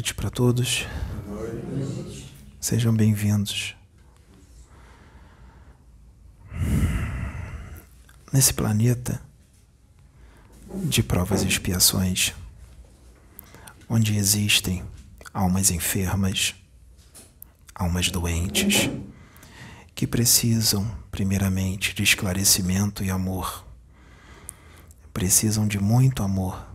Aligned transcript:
Noite 0.00 0.14
para 0.14 0.30
todos. 0.30 0.86
Sejam 2.58 2.90
bem-vindos. 2.90 3.76
Nesse 8.32 8.54
planeta 8.54 9.20
de 10.86 11.02
provas 11.02 11.42
e 11.42 11.48
expiações, 11.48 12.32
onde 13.90 14.16
existem 14.16 14.82
almas 15.34 15.70
enfermas, 15.70 16.54
almas 17.74 18.08
doentes, 18.08 18.88
que 19.94 20.06
precisam, 20.06 20.90
primeiramente, 21.10 21.92
de 21.92 22.02
esclarecimento 22.02 23.04
e 23.04 23.10
amor. 23.10 23.66
Precisam 25.12 25.68
de 25.68 25.78
muito 25.78 26.22
amor. 26.22 26.69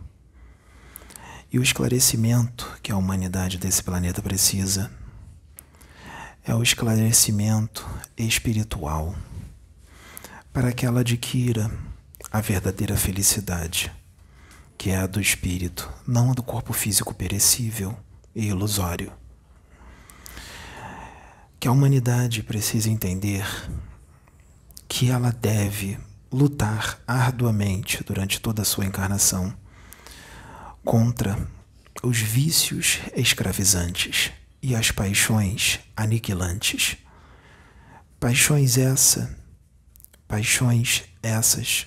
E 1.52 1.58
o 1.58 1.62
esclarecimento 1.62 2.78
que 2.82 2.90
a 2.90 2.96
humanidade 2.96 3.56
desse 3.56 3.82
planeta 3.82 4.20
precisa 4.20 4.90
é 6.44 6.54
o 6.54 6.62
esclarecimento 6.62 7.88
espiritual 8.16 9.14
para 10.52 10.72
que 10.72 10.84
ela 10.86 11.00
adquira 11.00 11.70
a 12.32 12.40
verdadeira 12.40 12.96
felicidade, 12.96 13.92
que 14.76 14.90
é 14.90 14.96
a 14.96 15.06
do 15.06 15.20
espírito, 15.20 15.88
não 16.06 16.30
a 16.30 16.34
do 16.34 16.42
corpo 16.42 16.72
físico 16.72 17.14
perecível 17.14 17.96
e 18.34 18.46
ilusório. 18.46 19.12
Que 21.60 21.68
a 21.68 21.72
humanidade 21.72 22.42
precisa 22.42 22.90
entender 22.90 23.46
que 24.88 25.10
ela 25.10 25.30
deve 25.30 25.98
lutar 26.32 27.00
arduamente 27.06 28.02
durante 28.04 28.40
toda 28.40 28.62
a 28.62 28.64
sua 28.64 28.84
encarnação 28.84 29.54
contra 30.86 31.36
os 32.00 32.18
vícios 32.18 33.00
escravizantes 33.16 34.30
e 34.62 34.72
as 34.72 34.92
paixões 34.92 35.80
aniquilantes. 35.96 36.96
Paixões 38.20 38.78
essa, 38.78 39.36
paixões 40.28 41.02
essas 41.20 41.86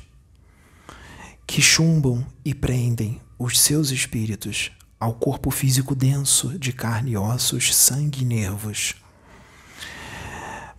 que 1.47 1.61
chumbam 1.61 2.27
e 2.44 2.53
prendem 2.53 3.22
os 3.39 3.61
seus 3.61 3.89
espíritos 3.89 4.70
ao 5.00 5.14
corpo 5.14 5.50
físico 5.50 5.95
denso 5.95 6.59
de 6.59 6.73
carne 6.73 7.16
ossos, 7.16 7.73
sangue 7.73 8.23
e 8.23 8.25
nervos. 8.25 8.95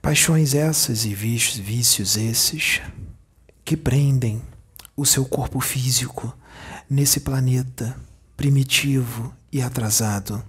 Paixões 0.02 0.52
essas 0.52 1.06
e 1.06 1.14
vícios 1.14 2.18
esses 2.18 2.82
que 3.64 3.78
prendem 3.78 4.42
o 4.94 5.06
seu 5.06 5.24
corpo 5.24 5.58
físico 5.58 6.36
nesse 6.88 7.20
planeta 7.20 7.96
primitivo 8.40 9.36
e 9.52 9.60
atrasado 9.60 10.42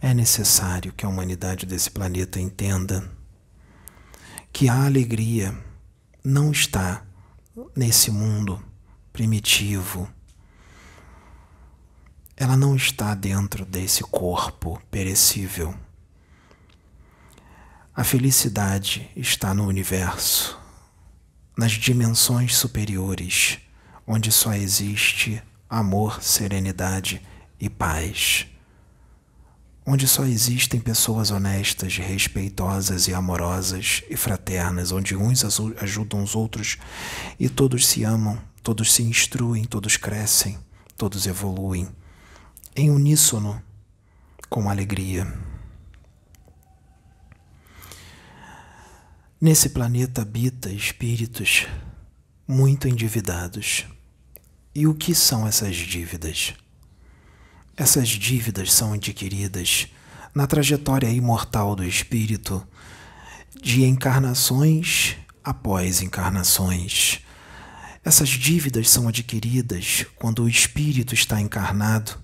é 0.00 0.14
necessário 0.14 0.90
que 0.90 1.04
a 1.04 1.08
humanidade 1.10 1.66
desse 1.66 1.90
planeta 1.90 2.40
entenda 2.40 3.06
que 4.50 4.70
a 4.70 4.86
alegria 4.86 5.54
não 6.24 6.50
está 6.50 7.04
nesse 7.76 8.10
mundo 8.10 8.64
primitivo. 9.12 10.08
Ela 12.34 12.56
não 12.56 12.74
está 12.74 13.14
dentro 13.14 13.66
desse 13.66 14.02
corpo 14.04 14.80
perecível. 14.90 15.74
A 17.94 18.02
felicidade 18.02 19.10
está 19.14 19.52
no 19.52 19.66
universo, 19.66 20.58
nas 21.54 21.72
dimensões 21.72 22.56
superiores, 22.56 23.60
onde 24.06 24.30
só 24.32 24.54
existe 24.54 25.42
amor, 25.68 26.22
serenidade 26.22 27.22
e 27.60 27.68
paz 27.68 28.46
onde 29.84 30.06
só 30.06 30.24
existem 30.24 30.80
pessoas 30.80 31.30
honestas, 31.30 31.96
respeitosas 31.96 33.08
e 33.08 33.14
amorosas 33.14 34.02
e 34.08 34.16
fraternas, 34.16 34.92
onde 34.92 35.16
uns 35.16 35.44
ajudam 35.80 36.22
os 36.22 36.34
outros 36.34 36.78
e 37.38 37.48
todos 37.48 37.86
se 37.86 38.04
amam, 38.04 38.40
todos 38.62 38.92
se 38.92 39.02
instruem, 39.02 39.64
todos 39.64 39.96
crescem, 39.96 40.58
todos 40.96 41.26
evoluem, 41.26 41.88
em 42.76 42.90
uníssono, 42.90 43.60
com 44.48 44.70
alegria. 44.70 45.26
Nesse 49.40 49.70
planeta 49.70 50.22
habita 50.22 50.70
espíritos 50.70 51.66
muito 52.52 52.86
endividados. 52.86 53.86
E 54.74 54.86
o 54.86 54.94
que 54.94 55.14
são 55.14 55.46
essas 55.46 55.74
dívidas? 55.74 56.52
Essas 57.74 58.08
dívidas 58.10 58.70
são 58.72 58.92
adquiridas 58.92 59.88
na 60.34 60.46
trajetória 60.46 61.08
imortal 61.08 61.74
do 61.74 61.82
espírito 61.82 62.64
de 63.60 63.84
encarnações 63.84 65.16
após 65.42 66.02
encarnações. 66.02 67.20
Essas 68.04 68.28
dívidas 68.28 68.90
são 68.90 69.08
adquiridas 69.08 70.04
quando 70.16 70.42
o 70.42 70.48
espírito 70.48 71.14
está 71.14 71.40
encarnado. 71.40 72.21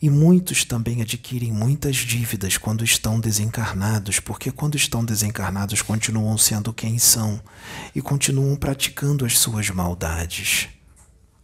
E 0.00 0.10
muitos 0.10 0.64
também 0.64 1.00
adquirem 1.00 1.50
muitas 1.52 1.96
dívidas 1.96 2.58
quando 2.58 2.84
estão 2.84 3.18
desencarnados, 3.18 4.20
porque 4.20 4.50
quando 4.50 4.76
estão 4.76 5.04
desencarnados 5.04 5.80
continuam 5.80 6.36
sendo 6.36 6.72
quem 6.72 6.98
são 6.98 7.40
e 7.94 8.02
continuam 8.02 8.54
praticando 8.56 9.24
as 9.24 9.38
suas 9.38 9.70
maldades. 9.70 10.68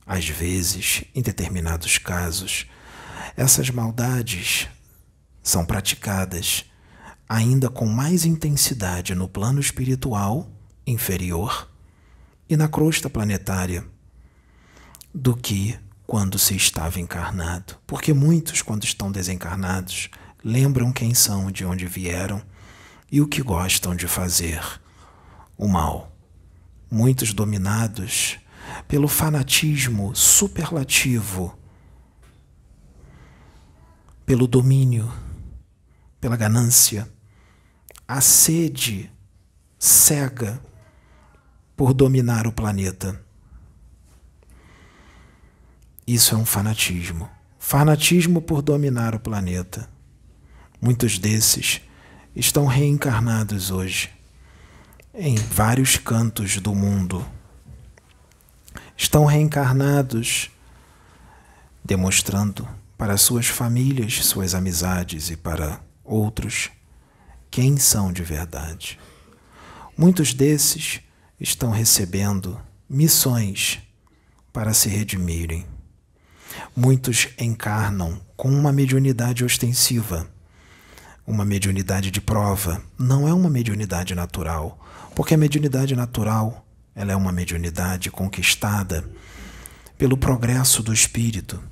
Às 0.07 0.29
vezes, 0.29 1.05
em 1.15 1.23
determinados 1.23 1.97
casos, 1.97 2.67
essas 3.37 3.71
maldades 3.71 4.69
são 5.43 5.65
praticadas 5.65 6.67
ainda 7.29 7.71
com 7.71 7.87
mais 7.87 8.27
intensidade 8.27 9.15
no 9.15 9.27
plano 9.27 9.59
espiritual 9.59 10.51
inferior 10.87 11.71
e 12.49 12.57
na 12.57 12.69
crosta 12.69 13.09
planetária 13.09 13.85
do 15.15 15.35
que 15.35 15.79
quando 16.13 16.39
se 16.39 16.55
estava 16.55 17.01
encarnado. 17.01 17.77
Porque 17.87 18.13
muitos, 18.13 18.61
quando 18.61 18.85
estão 18.85 19.11
desencarnados, 19.11 20.11
lembram 20.45 20.93
quem 20.93 21.15
são, 21.15 21.51
de 21.51 21.65
onde 21.65 21.87
vieram 21.87 22.43
e 23.11 23.23
o 23.23 23.27
que 23.27 23.41
gostam 23.41 23.97
de 23.97 24.07
fazer: 24.07 24.63
o 25.57 25.67
mal. 25.67 26.15
Muitos 26.91 27.33
dominados 27.33 28.39
pelo 28.87 29.09
fanatismo 29.09 30.15
superlativo 30.15 31.59
pelo 34.27 34.47
domínio, 34.47 35.11
pela 36.21 36.37
ganância, 36.37 37.09
a 38.07 38.21
sede 38.21 39.11
cega 39.79 40.61
por 41.75 41.95
dominar 41.95 42.47
o 42.47 42.53
planeta. 42.53 43.32
Isso 46.07 46.35
é 46.35 46.39
um 46.39 46.45
fanatismo. 46.45 47.29
Fanatismo 47.59 48.43
por 48.43 48.61
dominar 48.61 49.15
o 49.15 49.21
planeta. 49.21 49.89
Muitos 50.81 51.19
desses 51.19 51.81
estão 52.35 52.67
reencarnados 52.67 53.71
hoje 53.71 54.11
em 55.15 55.37
vários 55.37 55.97
cantos 55.97 56.57
do 56.59 56.75
mundo. 56.75 57.25
Estão 58.97 59.25
reencarnados 59.25 60.51
demonstrando 61.85 62.69
para 62.97 63.17
suas 63.17 63.47
famílias, 63.47 64.25
suas 64.25 64.55
amizades 64.55 65.31
e 65.31 65.37
para 65.37 65.81
outros 66.05 66.71
quem 67.51 67.77
são 67.77 68.13
de 68.13 68.23
verdade. 68.23 68.99
Muitos 69.97 70.33
desses 70.33 71.01
estão 71.39 71.71
recebendo 71.71 72.61
missões 72.89 73.81
para 74.53 74.73
se 74.73 74.89
redimirem. 74.89 75.72
Muitos 76.75 77.29
encarnam 77.39 78.21
com 78.37 78.49
uma 78.49 78.73
mediunidade 78.73 79.45
ostensiva, 79.45 80.29
uma 81.27 81.45
mediunidade 81.45 82.11
de 82.11 82.21
prova. 82.21 82.83
Não 82.99 83.29
é 83.29 83.33
uma 83.33 83.51
mediunidade 83.51 84.15
natural, 84.15 84.79
porque 85.15 85.35
a 85.35 85.39
mediunidade 85.39 85.95
natural 85.95 86.67
ela 86.95 87.13
é 87.13 87.17
uma 87.17 87.33
mediunidade 87.33 88.11
conquistada 88.11 89.09
pelo 89.97 90.17
progresso 90.17 90.83
do 90.83 90.93
espírito 90.93 91.63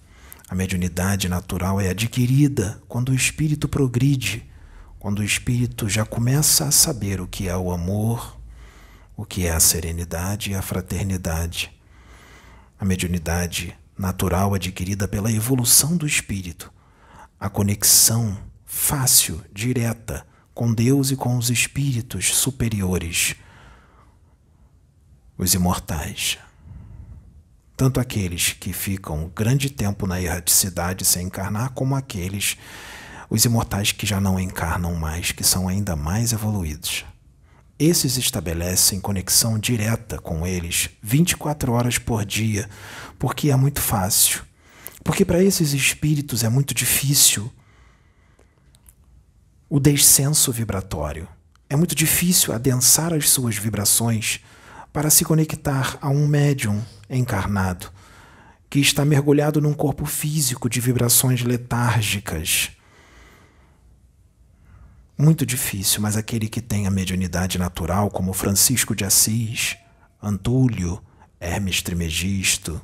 a 0.50 0.54
mediunidade 0.56 1.28
natural 1.28 1.80
é 1.80 1.90
adquirida 1.90 2.82
quando 2.88 3.10
o 3.10 3.14
espírito 3.14 3.68
progride, 3.68 4.44
quando 4.98 5.20
o 5.20 5.24
espírito 5.24 5.88
já 5.88 6.04
começa 6.04 6.64
a 6.64 6.72
saber 6.72 7.20
o 7.20 7.28
que 7.28 7.48
é 7.48 7.56
o 7.56 7.70
amor, 7.70 8.36
o 9.16 9.24
que 9.24 9.46
é 9.46 9.52
a 9.52 9.60
serenidade 9.60 10.50
e 10.50 10.56
a 10.56 10.60
fraternidade. 10.60 11.70
A 12.80 12.84
mediunidade 12.84 13.78
natural 14.00 14.54
adquirida 14.54 15.06
pela 15.06 15.30
evolução 15.30 15.94
do 15.96 16.06
espírito, 16.06 16.72
a 17.38 17.50
conexão 17.50 18.36
fácil, 18.64 19.44
direta 19.52 20.26
com 20.54 20.72
Deus 20.72 21.10
e 21.10 21.16
com 21.16 21.36
os 21.36 21.50
espíritos 21.50 22.34
superiores, 22.34 23.34
os 25.36 25.54
imortais. 25.54 26.38
tanto 27.76 27.98
aqueles 27.98 28.52
que 28.52 28.74
ficam 28.74 29.32
grande 29.34 29.70
tempo 29.70 30.06
na 30.06 30.20
erraticidade 30.20 31.02
sem 31.02 31.28
encarnar, 31.28 31.70
como 31.70 31.96
aqueles, 31.96 32.58
os 33.30 33.46
imortais 33.46 33.90
que 33.90 34.04
já 34.04 34.20
não 34.20 34.38
encarnam 34.38 34.94
mais, 34.94 35.32
que 35.32 35.42
são 35.42 35.66
ainda 35.66 35.96
mais 35.96 36.32
evoluídos. 36.32 37.06
Esses 37.80 38.18
estabelecem 38.18 39.00
conexão 39.00 39.58
direta 39.58 40.18
com 40.18 40.46
eles 40.46 40.90
24 41.00 41.72
horas 41.72 41.96
por 41.96 42.26
dia, 42.26 42.68
porque 43.18 43.50
é 43.50 43.56
muito 43.56 43.80
fácil. 43.80 44.42
Porque 45.02 45.24
para 45.24 45.42
esses 45.42 45.72
espíritos 45.72 46.44
é 46.44 46.50
muito 46.50 46.74
difícil 46.74 47.50
o 49.66 49.80
descenso 49.80 50.52
vibratório. 50.52 51.26
É 51.70 51.74
muito 51.74 51.94
difícil 51.94 52.52
adensar 52.52 53.14
as 53.14 53.30
suas 53.30 53.56
vibrações 53.56 54.40
para 54.92 55.08
se 55.08 55.24
conectar 55.24 55.96
a 56.02 56.10
um 56.10 56.26
médium 56.26 56.84
encarnado 57.08 57.90
que 58.68 58.78
está 58.78 59.06
mergulhado 59.06 59.58
num 59.58 59.72
corpo 59.72 60.04
físico 60.04 60.68
de 60.68 60.82
vibrações 60.82 61.40
letárgicas. 61.40 62.72
Muito 65.20 65.44
difícil, 65.44 66.00
mas 66.00 66.16
aquele 66.16 66.48
que 66.48 66.62
tem 66.62 66.86
a 66.86 66.90
mediunidade 66.90 67.58
natural, 67.58 68.10
como 68.10 68.32
Francisco 68.32 68.96
de 68.96 69.04
Assis, 69.04 69.76
Antúlio, 70.22 70.98
Hermes 71.38 71.82
Trimegisto, 71.82 72.80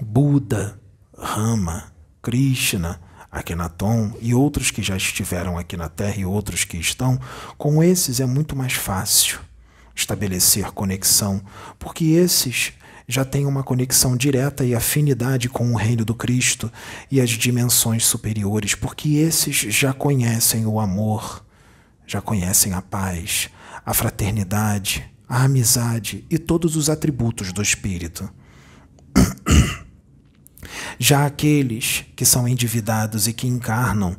Buda, 0.00 0.78
Rama, 1.18 1.92
Krishna, 2.22 3.00
Akhenaton 3.32 4.12
e 4.20 4.32
outros 4.32 4.70
que 4.70 4.80
já 4.80 4.96
estiveram 4.96 5.58
aqui 5.58 5.76
na 5.76 5.88
Terra 5.88 6.18
e 6.18 6.24
outros 6.24 6.62
que 6.62 6.76
estão, 6.76 7.18
com 7.58 7.82
esses 7.82 8.20
é 8.20 8.26
muito 8.26 8.54
mais 8.54 8.74
fácil 8.74 9.40
estabelecer 9.92 10.70
conexão, 10.70 11.42
porque 11.80 12.04
esses 12.04 12.74
já 13.10 13.24
têm 13.24 13.44
uma 13.44 13.64
conexão 13.64 14.16
direta 14.16 14.64
e 14.64 14.72
afinidade 14.72 15.48
com 15.48 15.72
o 15.72 15.76
reino 15.76 16.04
do 16.04 16.14
Cristo 16.14 16.72
e 17.10 17.20
as 17.20 17.30
dimensões 17.30 18.06
superiores, 18.06 18.76
porque 18.76 19.16
esses 19.16 19.56
já 19.56 19.92
conhecem 19.92 20.64
o 20.64 20.78
amor, 20.78 21.44
já 22.06 22.20
conhecem 22.20 22.72
a 22.72 22.80
paz, 22.80 23.50
a 23.84 23.92
fraternidade, 23.92 25.04
a 25.28 25.42
amizade 25.42 26.24
e 26.30 26.38
todos 26.38 26.76
os 26.76 26.88
atributos 26.88 27.52
do 27.52 27.60
Espírito. 27.60 28.30
Já 30.98 31.24
aqueles 31.24 32.04
que 32.14 32.26
são 32.26 32.46
endividados 32.46 33.26
e 33.26 33.32
que 33.32 33.46
encarnam 33.46 34.14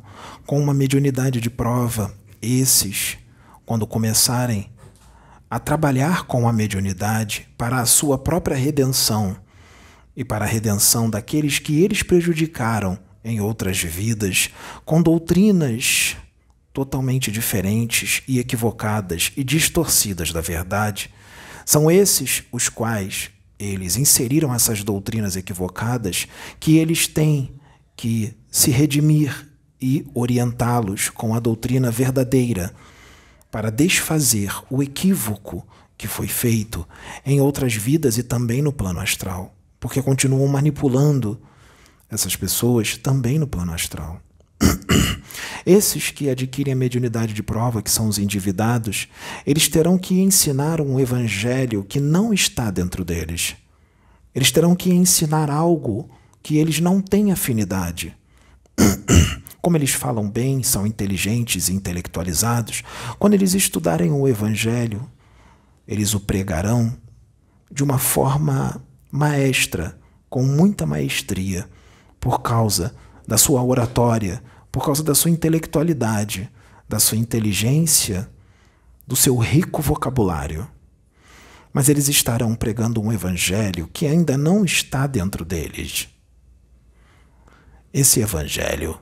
com 0.47 0.59
uma 0.59 0.73
mediunidade 0.73 1.39
de 1.39 1.49
prova, 1.49 2.13
esses, 2.41 3.17
quando 3.65 3.85
começarem 3.85 4.70
a 5.51 5.59
trabalhar 5.59 6.23
com 6.27 6.47
a 6.47 6.53
mediunidade 6.53 7.45
para 7.57 7.81
a 7.81 7.85
sua 7.85 8.17
própria 8.17 8.55
redenção 8.55 9.35
e 10.15 10.23
para 10.23 10.45
a 10.45 10.47
redenção 10.47 11.09
daqueles 11.09 11.59
que 11.59 11.83
eles 11.83 12.01
prejudicaram 12.01 12.97
em 13.21 13.41
outras 13.41 13.83
vidas, 13.83 14.49
com 14.85 15.01
doutrinas 15.01 16.15
totalmente 16.71 17.29
diferentes 17.29 18.23
e 18.29 18.39
equivocadas 18.39 19.33
e 19.35 19.43
distorcidas 19.43 20.31
da 20.31 20.39
verdade, 20.39 21.13
são 21.65 21.91
esses 21.91 22.43
os 22.49 22.69
quais 22.69 23.29
eles 23.59 23.97
inseriram 23.97 24.55
essas 24.55 24.85
doutrinas 24.85 25.35
equivocadas 25.35 26.27
que 26.61 26.77
eles 26.77 27.07
têm 27.07 27.53
que 27.97 28.33
se 28.49 28.71
redimir 28.71 29.49
e 29.81 30.07
orientá-los 30.13 31.09
com 31.09 31.35
a 31.35 31.41
doutrina 31.41 31.91
verdadeira 31.91 32.73
para 33.51 33.69
desfazer 33.69 34.53
o 34.69 34.81
equívoco 34.81 35.67
que 35.97 36.07
foi 36.07 36.27
feito 36.27 36.87
em 37.25 37.39
outras 37.39 37.75
vidas 37.75 38.17
e 38.17 38.23
também 38.23 38.61
no 38.61 38.73
plano 38.73 38.99
astral, 38.99 39.53
porque 39.79 40.01
continuam 40.01 40.47
manipulando 40.47 41.39
essas 42.09 42.35
pessoas 42.35 42.97
também 42.97 43.37
no 43.37 43.45
plano 43.45 43.73
astral. 43.73 44.19
Esses 45.65 46.09
que 46.09 46.29
adquirem 46.29 46.73
a 46.73 46.75
mediunidade 46.75 47.33
de 47.33 47.43
prova, 47.43 47.81
que 47.81 47.91
são 47.91 48.07
os 48.07 48.17
endividados, 48.17 49.07
eles 49.45 49.67
terão 49.67 49.97
que 49.97 50.19
ensinar 50.19 50.81
um 50.81 50.99
evangelho 50.99 51.83
que 51.83 51.99
não 51.99 52.33
está 52.33 52.71
dentro 52.71 53.05
deles. 53.05 53.55
Eles 54.33 54.51
terão 54.51 54.75
que 54.75 54.91
ensinar 54.91 55.49
algo 55.49 56.09
que 56.41 56.57
eles 56.57 56.79
não 56.79 57.01
têm 57.01 57.31
afinidade. 57.31 58.15
Como 59.61 59.77
eles 59.77 59.91
falam 59.91 60.29
bem, 60.29 60.63
são 60.63 60.87
inteligentes 60.87 61.69
e 61.69 61.73
intelectualizados, 61.73 62.83
quando 63.19 63.35
eles 63.35 63.53
estudarem 63.53 64.11
o 64.11 64.27
Evangelho, 64.27 65.07
eles 65.87 66.13
o 66.13 66.19
pregarão 66.19 66.97
de 67.71 67.83
uma 67.83 67.99
forma 67.99 68.83
maestra, 69.11 69.99
com 70.29 70.43
muita 70.43 70.85
maestria, 70.85 71.69
por 72.19 72.41
causa 72.41 72.95
da 73.27 73.37
sua 73.37 73.61
oratória, 73.63 74.41
por 74.71 74.83
causa 74.83 75.03
da 75.03 75.13
sua 75.13 75.29
intelectualidade, 75.29 76.49
da 76.87 76.99
sua 76.99 77.17
inteligência, 77.17 78.29
do 79.05 79.15
seu 79.15 79.37
rico 79.37 79.81
vocabulário. 79.81 80.67
Mas 81.73 81.87
eles 81.87 82.07
estarão 82.07 82.55
pregando 82.55 83.01
um 83.01 83.11
evangelho 83.11 83.89
que 83.93 84.07
ainda 84.07 84.37
não 84.37 84.65
está 84.65 85.05
dentro 85.07 85.45
deles. 85.45 86.09
Esse 87.93 88.21
evangelho 88.21 88.97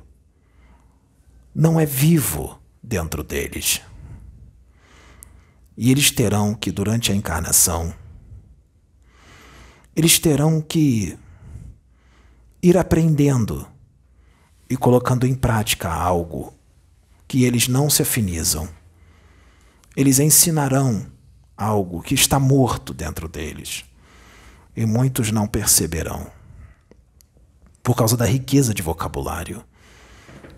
não 1.53 1.79
é 1.79 1.85
vivo 1.85 2.59
dentro 2.81 3.23
deles. 3.23 3.81
E 5.77 5.91
eles 5.91 6.11
terão 6.11 6.53
que, 6.53 6.71
durante 6.71 7.11
a 7.11 7.15
encarnação, 7.15 7.93
eles 9.95 10.19
terão 10.19 10.61
que 10.61 11.17
ir 12.61 12.77
aprendendo 12.77 13.67
e 14.69 14.77
colocando 14.77 15.25
em 15.25 15.33
prática 15.33 15.91
algo 15.91 16.53
que 17.27 17.43
eles 17.43 17.67
não 17.67 17.89
se 17.89 18.01
afinizam. 18.01 18.67
Eles 19.95 20.19
ensinarão 20.19 21.05
algo 21.57 22.01
que 22.01 22.13
está 22.13 22.39
morto 22.39 22.93
dentro 22.93 23.27
deles 23.27 23.83
e 24.75 24.85
muitos 24.85 25.31
não 25.31 25.47
perceberão 25.47 26.31
por 27.83 27.95
causa 27.95 28.15
da 28.15 28.25
riqueza 28.25 28.73
de 28.73 28.81
vocabulário 28.81 29.63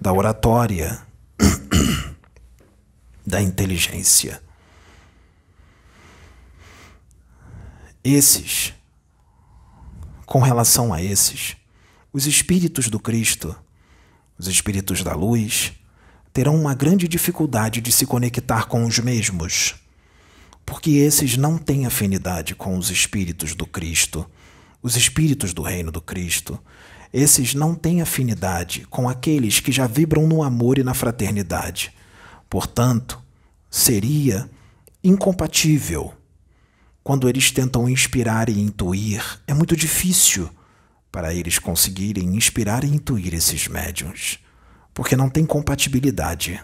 da 0.01 0.11
oratória, 0.11 0.99
da 3.23 3.39
inteligência. 3.39 4.41
Esses, 8.03 8.73
com 10.25 10.39
relação 10.39 10.91
a 10.91 11.03
esses, 11.03 11.55
os 12.11 12.25
espíritos 12.25 12.89
do 12.89 12.99
Cristo, 12.99 13.55
os 14.39 14.47
espíritos 14.47 15.03
da 15.03 15.13
luz, 15.13 15.73
terão 16.33 16.55
uma 16.55 16.73
grande 16.73 17.07
dificuldade 17.07 17.79
de 17.79 17.91
se 17.91 18.07
conectar 18.07 18.65
com 18.65 18.83
os 18.85 18.97
mesmos, 18.97 19.75
porque 20.65 20.89
esses 20.89 21.37
não 21.37 21.59
têm 21.59 21.85
afinidade 21.85 22.55
com 22.55 22.75
os 22.75 22.89
espíritos 22.89 23.53
do 23.53 23.67
Cristo, 23.67 24.27
os 24.81 24.95
espíritos 24.95 25.53
do 25.53 25.61
reino 25.61 25.91
do 25.91 26.01
Cristo, 26.01 26.59
esses 27.13 27.53
não 27.53 27.75
têm 27.75 28.01
afinidade 28.01 28.85
com 28.89 29.09
aqueles 29.09 29.59
que 29.59 29.71
já 29.71 29.85
vibram 29.85 30.27
no 30.27 30.43
amor 30.43 30.77
e 30.77 30.83
na 30.83 30.93
fraternidade. 30.93 31.93
Portanto, 32.49 33.21
seria 33.69 34.49
incompatível. 35.03 36.13
Quando 37.03 37.27
eles 37.27 37.51
tentam 37.51 37.89
inspirar 37.89 38.47
e 38.47 38.59
intuir, 38.59 39.23
é 39.47 39.53
muito 39.53 39.75
difícil 39.75 40.49
para 41.11 41.33
eles 41.33 41.59
conseguirem 41.59 42.35
inspirar 42.35 42.83
e 42.83 42.87
intuir 42.87 43.33
esses 43.33 43.67
médiums, 43.67 44.39
porque 44.93 45.15
não 45.15 45.29
tem 45.29 45.45
compatibilidade. 45.45 46.63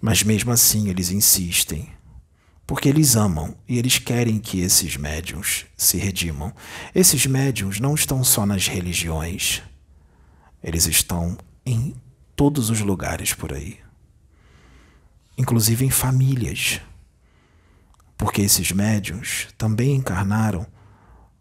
Mas 0.00 0.22
mesmo 0.22 0.52
assim 0.52 0.88
eles 0.88 1.10
insistem 1.10 1.88
porque 2.66 2.88
eles 2.88 3.16
amam 3.16 3.56
e 3.68 3.78
eles 3.78 3.98
querem 3.98 4.38
que 4.38 4.60
esses 4.60 4.96
médiums 4.96 5.66
se 5.76 5.96
redimam. 5.98 6.52
Esses 6.94 7.26
médiums 7.26 7.80
não 7.80 7.94
estão 7.94 8.22
só 8.22 8.46
nas 8.46 8.66
religiões, 8.66 9.62
eles 10.62 10.86
estão 10.86 11.36
em 11.66 11.94
todos 12.36 12.70
os 12.70 12.80
lugares 12.80 13.34
por 13.34 13.52
aí, 13.52 13.78
inclusive 15.36 15.84
em 15.84 15.90
famílias, 15.90 16.80
porque 18.16 18.42
esses 18.42 18.70
médiums 18.72 19.48
também 19.58 19.96
encarnaram 19.96 20.66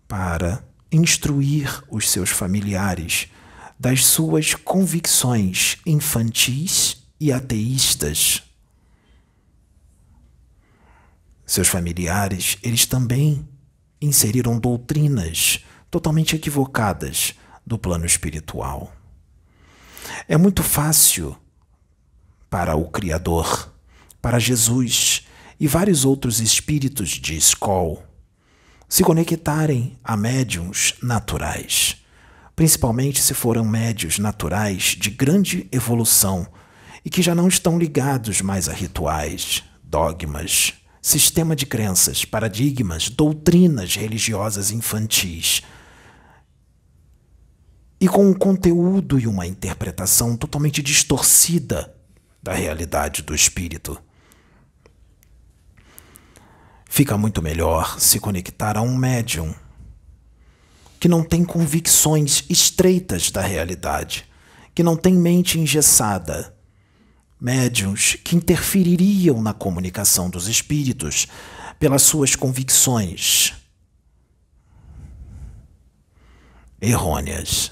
para 0.08 0.64
instruir 0.92 1.84
os 1.90 2.10
seus 2.10 2.30
familiares 2.30 3.28
das 3.80 4.06
suas 4.06 4.54
convicções 4.54 5.78
infantis 5.86 7.04
e 7.20 7.32
ateístas 7.32 8.44
seus 11.52 11.68
familiares, 11.68 12.58
eles 12.64 12.86
também 12.86 13.46
inseriram 14.02 14.58
doutrinas 14.58 15.60
totalmente 15.90 16.34
equivocadas 16.34 17.36
do 17.68 17.78
plano 17.78 18.06
espiritual. 18.06 18.94
É 20.30 20.38
muito 20.38 20.64
fácil 20.64 21.36
para 22.50 22.78
o 22.78 22.90
Criador, 22.90 23.70
para 24.22 24.40
Jesus 24.40 25.28
e 25.60 25.68
vários 25.68 26.06
outros 26.06 26.40
espíritos 26.40 27.10
de 27.10 27.36
escola 27.36 28.10
se 28.88 29.04
conectarem 29.04 29.98
a 30.02 30.16
médiums 30.16 30.94
naturais, 31.04 31.98
principalmente 32.56 33.22
se 33.22 33.34
foram 33.34 33.66
médios 33.66 34.20
naturais 34.20 34.96
de 34.98 35.10
grande 35.10 35.68
evolução 35.70 36.48
e 37.04 37.10
que 37.10 37.22
já 37.22 37.36
não 37.36 37.50
estão 37.50 37.78
ligados 37.78 38.42
mais 38.42 38.70
a 38.70 38.74
rituais, 38.74 39.64
dogmas, 39.84 40.81
sistema 41.02 41.56
de 41.56 41.66
crenças, 41.66 42.24
paradigmas, 42.24 43.10
doutrinas 43.10 43.96
religiosas 43.96 44.72
infantis. 44.72 45.64
E 48.00 48.08
com 48.08 48.30
um 48.30 48.34
conteúdo 48.34 49.20
e 49.20 49.28
uma 49.28 49.48
interpretação 49.48 50.38
totalmente 50.38 50.82
distorcida 50.82 51.96
da 52.42 52.54
realidade 52.54 53.22
do 53.22 53.34
espírito. 53.34 53.98
Fica 56.90 57.18
muito 57.18 57.42
melhor 57.42 58.00
se 58.00 58.20
conectar 58.20 58.78
a 58.78 58.82
um 58.82 58.96
médium 58.96 59.54
que 61.00 61.08
não 61.08 61.24
tem 61.24 61.44
convicções 61.44 62.44
estreitas 62.50 63.32
da 63.32 63.42
realidade, 63.42 64.26
que 64.76 64.84
não 64.84 64.96
tem 64.96 65.14
mente 65.14 65.60
engessada. 65.60 66.56
Médiuns 67.42 68.18
que 68.24 68.36
interfeririam 68.36 69.42
na 69.42 69.52
comunicação 69.52 70.30
dos 70.30 70.48
espíritos 70.48 71.28
pelas 71.80 72.04
suas 72.04 72.36
convicções 72.36 73.56
errôneas. 76.80 77.72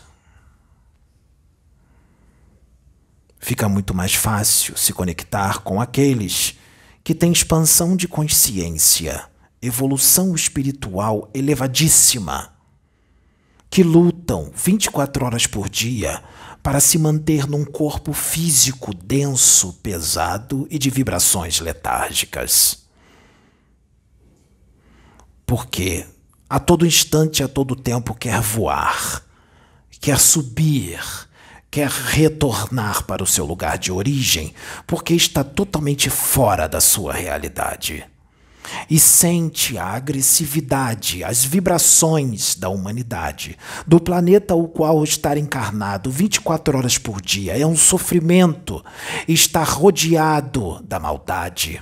Fica 3.40 3.70
muito 3.70 3.94
mais 3.94 4.16
fácil 4.16 4.76
se 4.76 4.92
conectar 4.92 5.60
com 5.60 5.80
aqueles 5.80 6.58
que 7.04 7.14
têm 7.14 7.32
expansão 7.32 7.96
de 7.96 8.08
consciência, 8.08 9.30
evolução 9.62 10.34
espiritual 10.34 11.30
elevadíssima 11.32 12.58
que 13.70 13.84
lutam 13.84 14.52
24 14.56 15.26
horas 15.26 15.46
por 15.46 15.70
dia 15.70 16.24
para 16.62 16.80
se 16.80 16.98
manter 16.98 17.48
num 17.48 17.64
corpo 17.64 18.14
físico 18.14 18.94
denso, 18.94 19.74
pesado 19.82 20.68
e 20.70 20.78
de 20.78 20.90
vibrações 20.90 21.60
letárgicas. 21.60 22.86
Porque 25.46 26.06
a 26.50 26.60
todo 26.60 26.86
instante, 26.86 27.44
a 27.44 27.48
todo 27.48 27.76
tempo 27.76 28.14
quer 28.14 28.42
voar, 28.42 29.24
quer 30.00 30.20
subir, 30.20 31.00
quer 31.72 31.90
retornar 31.90 33.04
para 33.04 33.24
o 33.24 33.28
seu 33.28 33.46
lugar 33.46 33.78
de 33.78 33.92
origem, 33.92 34.54
porque 34.86 35.14
está 35.14 35.44
totalmente 35.44 36.10
fora 36.10 36.68
da 36.68 36.82
sua 36.82 37.14
realidade 37.14 38.06
e 38.90 39.00
sente 39.00 39.78
a 39.78 39.86
agressividade, 39.86 41.24
as 41.24 41.44
vibrações 41.44 42.56
da 42.56 42.70
humanidade, 42.70 43.58
do 43.86 44.00
planeta 44.00 44.54
ao 44.54 44.68
qual 44.68 45.04
estar 45.04 45.38
encarnado 45.38 46.12
24 46.12 46.78
horas 46.78 46.98
por 46.98 47.22
dia. 47.22 47.58
É 47.58 47.66
um 47.66 47.76
sofrimento, 47.76 48.84
está 49.28 49.64
rodeado 49.64 50.82
da 50.84 51.00
maldade 51.00 51.82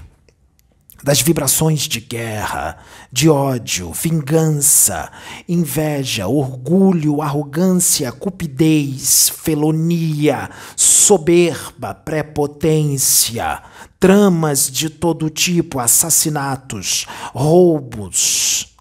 das 1.08 1.22
vibrações 1.22 1.84
de 1.84 2.02
guerra, 2.02 2.80
de 3.10 3.30
ódio, 3.30 3.94
vingança, 3.94 5.10
inveja, 5.48 6.28
orgulho, 6.28 7.22
arrogância, 7.22 8.12
cupidez, 8.12 9.30
felonia, 9.30 10.50
soberba, 10.76 11.94
prepotência, 11.94 13.64
tramas 13.98 14.70
de 14.70 14.90
todo 14.90 15.30
tipo, 15.30 15.80
assassinatos, 15.80 17.06
roubos, 17.34 18.76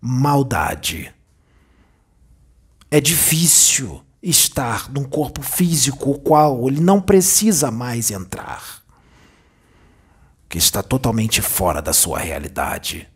maldade. 0.00 1.14
É 2.90 2.98
difícil 2.98 4.02
estar 4.22 4.90
num 4.90 5.04
corpo 5.04 5.42
físico 5.42 6.12
o 6.12 6.18
qual 6.18 6.66
ele 6.66 6.80
não 6.80 6.98
precisa 6.98 7.70
mais 7.70 8.10
entrar 8.10 8.79
que 10.50 10.58
está 10.58 10.82
totalmente 10.82 11.40
fora 11.40 11.80
da 11.80 11.92
sua 11.92 12.18
realidade. 12.18 13.08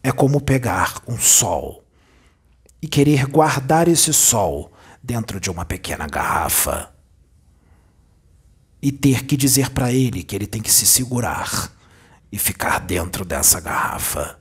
É 0.00 0.12
como 0.12 0.40
pegar 0.40 1.02
um 1.08 1.18
sol 1.18 1.84
e 2.80 2.86
querer 2.86 3.26
guardar 3.26 3.88
esse 3.88 4.12
sol 4.12 4.72
dentro 5.02 5.40
de 5.40 5.50
uma 5.50 5.64
pequena 5.64 6.06
garrafa 6.06 6.94
e 8.80 8.92
ter 8.92 9.24
que 9.26 9.36
dizer 9.36 9.70
para 9.70 9.92
ele 9.92 10.22
que 10.22 10.36
ele 10.36 10.46
tem 10.46 10.62
que 10.62 10.70
se 10.70 10.86
segurar 10.86 11.72
e 12.30 12.38
ficar 12.38 12.78
dentro 12.78 13.24
dessa 13.24 13.60
garrafa. 13.60 14.38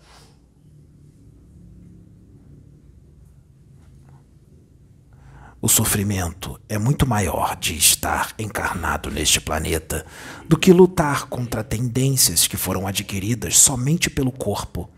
O 5.61 5.67
sofrimento 5.67 6.57
é 6.69 6.77
muito 6.77 7.05
maior 7.05 7.53
de 7.57 7.75
estar 7.75 8.33
encarnado 8.39 9.11
neste 9.11 9.41
planeta 9.41 10.05
do 10.47 10.57
que 10.57 10.71
lutar 10.71 11.25
contra 11.25 11.65
tendências 11.65 12.47
que 12.47 12.55
foram 12.55 12.87
adquiridas 12.87 13.59
somente 13.59 14.09
pelo 14.09 14.31
corpo, 14.31 14.89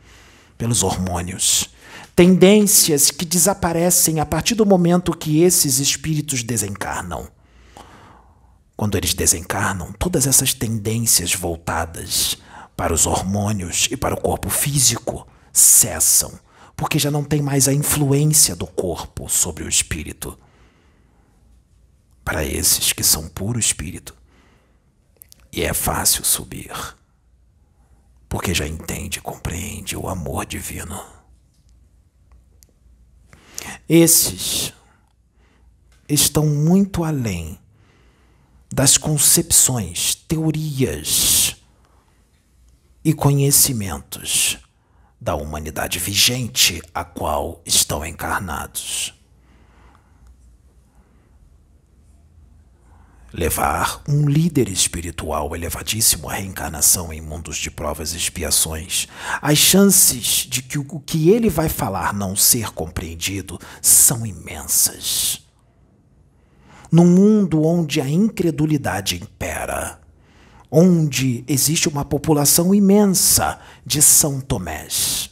pelos 0.60 0.84
hormônios. 0.84 1.72
Tendências 2.15 3.10
que 3.10 3.25
desaparecem 3.25 4.20
a 4.20 4.25
partir 4.25 4.53
do 4.53 4.63
momento 4.63 5.18
que 5.18 5.41
esses 5.41 5.80
espíritos 5.80 6.44
desencarnam. 6.44 7.27
Quando 8.77 8.96
eles 8.96 9.15
desencarnam, 9.15 9.91
todas 9.94 10.27
essas 10.27 10.53
tendências 10.53 11.34
voltadas 11.34 12.38
para 12.77 12.94
os 12.94 13.08
hormônios 13.08 13.88
e 13.89 13.98
para 13.98 14.13
o 14.13 14.22
corpo 14.22 14.48
físico 14.48 15.27
cessam, 15.51 16.39
porque 16.75 17.00
já 17.00 17.10
não 17.10 17.24
tem 17.24 17.41
mais 17.41 17.68
a 17.68 17.74
influência 17.74 18.56
do 18.56 18.68
corpo 18.68 19.27
sobre 19.27 19.63
o 19.63 19.70
espírito 19.70 20.38
para 22.24 22.44
esses 22.44 22.94
que 22.94 23.04
são 23.04 23.28
puro 23.28 23.60
espírito. 23.60 24.16
E 25.51 25.63
é 25.63 25.74
fácil 25.74 26.24
subir, 26.24 26.72
porque 28.30 28.54
já 28.54 28.68
entende 28.68 29.20
e 29.20 29.22
compreende 29.22 29.98
o 29.98 30.08
amor 30.08 30.46
divino. 30.46 31.04
Esses 33.88 34.74
estão 36.08 36.46
muito 36.46 37.04
além 37.04 37.60
das 38.74 38.98
concepções, 38.98 40.16
teorias 40.16 41.58
e 43.04 43.13
conhecimentos 43.13 44.58
da 45.20 45.36
humanidade 45.36 46.00
vigente 46.00 46.82
a 46.94 47.04
qual 47.04 47.62
estão 47.66 48.06
encarnados. 48.06 49.13
Levar 53.34 54.02
um 54.08 54.28
líder 54.28 54.68
espiritual 54.68 55.56
elevadíssimo 55.56 56.30
à 56.30 56.34
reencarnação 56.34 57.14
em 57.14 57.22
mundos 57.22 57.58
de 57.58 57.72
provas 57.72 58.14
e 58.14 58.18
expiações, 58.18 59.08
as 59.42 59.58
chances 59.58 60.48
de 60.50 60.62
que 60.62 60.78
o 60.78 61.00
que 61.00 61.30
ele 61.30 61.50
vai 61.50 61.70
falar 61.70 62.14
não 62.14 62.36
ser 62.36 62.72
compreendido 62.72 63.58
são 63.82 64.26
imensas. 64.26 65.42
Num 66.92 67.08
mundo 67.08 67.64
onde 67.64 68.02
a 68.02 68.10
incredulidade 68.10 69.16
impera, 69.16 70.02
onde 70.70 71.46
existe 71.48 71.88
uma 71.88 72.04
população 72.04 72.76
imensa 72.76 73.60
de 73.86 74.02
São 74.02 74.42
Tomés, 74.42 75.30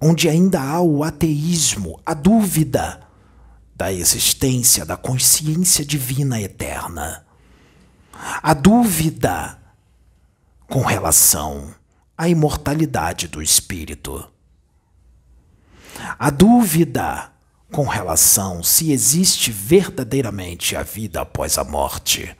onde 0.00 0.28
ainda 0.28 0.60
há 0.60 0.80
o 0.80 1.04
ateísmo, 1.04 2.00
a 2.04 2.14
dúvida, 2.14 3.09
da 3.80 3.90
existência 3.90 4.84
da 4.84 4.94
consciência 4.94 5.82
divina 5.86 6.38
eterna. 6.38 7.24
A 8.42 8.52
dúvida 8.52 9.58
com 10.68 10.82
relação 10.82 11.74
à 12.16 12.28
imortalidade 12.28 13.26
do 13.26 13.42
espírito. 13.42 14.30
A 16.18 16.28
dúvida 16.28 17.32
com 17.72 17.84
relação 17.84 18.62
se 18.62 18.92
existe 18.92 19.50
verdadeiramente 19.50 20.76
a 20.76 20.82
vida 20.82 21.22
após 21.22 21.56
a 21.56 21.64
morte. 21.64 22.36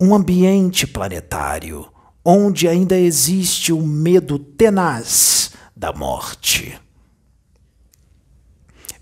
Um 0.00 0.14
ambiente 0.14 0.86
planetário 0.86 1.92
onde 2.24 2.66
ainda 2.66 2.98
existe 2.98 3.70
o 3.70 3.82
medo 3.82 4.38
tenaz 4.38 5.50
da 5.76 5.92
morte 5.92 6.80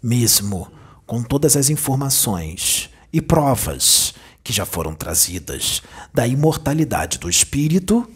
mesmo 0.02 0.70
com 1.06 1.22
todas 1.22 1.56
as 1.56 1.70
informações 1.70 2.90
e 3.12 3.20
provas 3.20 4.14
que 4.42 4.52
já 4.52 4.64
foram 4.64 4.94
trazidas 4.94 5.82
da 6.12 6.26
imortalidade 6.26 7.18
do 7.18 7.28
espírito 7.28 8.08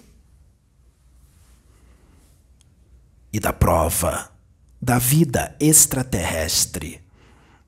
e 3.33 3.41
da 3.41 3.53
prova 3.53 4.31
da 4.81 4.99
vida 4.99 5.57
extraterrestre 5.61 7.01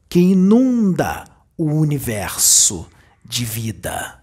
que 0.08 0.18
inunda 0.18 1.24
o 1.56 1.66
universo 1.66 2.88
de 3.24 3.44
vida. 3.44 4.20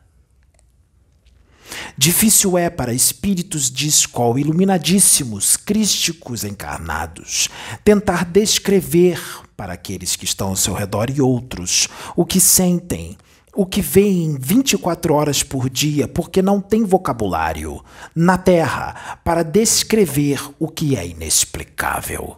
Difícil 1.98 2.57
é 2.57 2.69
para 2.69 2.93
espíritos 2.93 3.71
de 3.71 3.88
escola 3.88 4.39
iluminadíssimos, 4.39 5.55
crísticos 5.55 6.43
encarnados, 6.43 7.48
tentar 7.83 8.25
descrever 8.25 9.21
para 9.61 9.73
aqueles 9.73 10.15
que 10.15 10.25
estão 10.25 10.47
ao 10.47 10.55
seu 10.55 10.73
redor 10.73 11.11
e 11.11 11.21
outros 11.21 11.87
o 12.15 12.25
que 12.25 12.41
sentem, 12.41 13.15
o 13.53 13.63
que 13.63 13.79
veem 13.79 14.35
24 14.39 15.13
horas 15.13 15.43
por 15.43 15.69
dia, 15.69 16.07
porque 16.07 16.41
não 16.41 16.59
tem 16.59 16.83
vocabulário 16.83 17.85
na 18.15 18.39
Terra 18.39 19.19
para 19.23 19.43
descrever 19.43 20.41
o 20.57 20.67
que 20.67 20.95
é 20.95 21.05
inexplicável. 21.05 22.37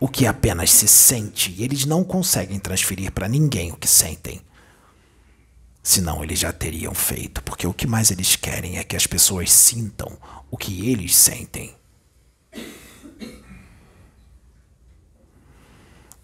O 0.00 0.08
que 0.08 0.26
apenas 0.26 0.70
se 0.70 0.88
sente, 0.88 1.54
e 1.58 1.62
eles 1.62 1.84
não 1.84 2.02
conseguem 2.02 2.58
transferir 2.58 3.12
para 3.12 3.28
ninguém 3.28 3.70
o 3.70 3.76
que 3.76 3.86
sentem. 3.86 4.40
Senão 5.82 6.24
eles 6.24 6.38
já 6.38 6.54
teriam 6.54 6.94
feito, 6.94 7.42
porque 7.42 7.66
o 7.66 7.74
que 7.74 7.86
mais 7.86 8.10
eles 8.10 8.34
querem 8.34 8.78
é 8.78 8.84
que 8.84 8.96
as 8.96 9.06
pessoas 9.06 9.52
sintam 9.52 10.16
o 10.50 10.56
que 10.56 10.88
eles 10.90 11.14
sentem. 11.14 11.74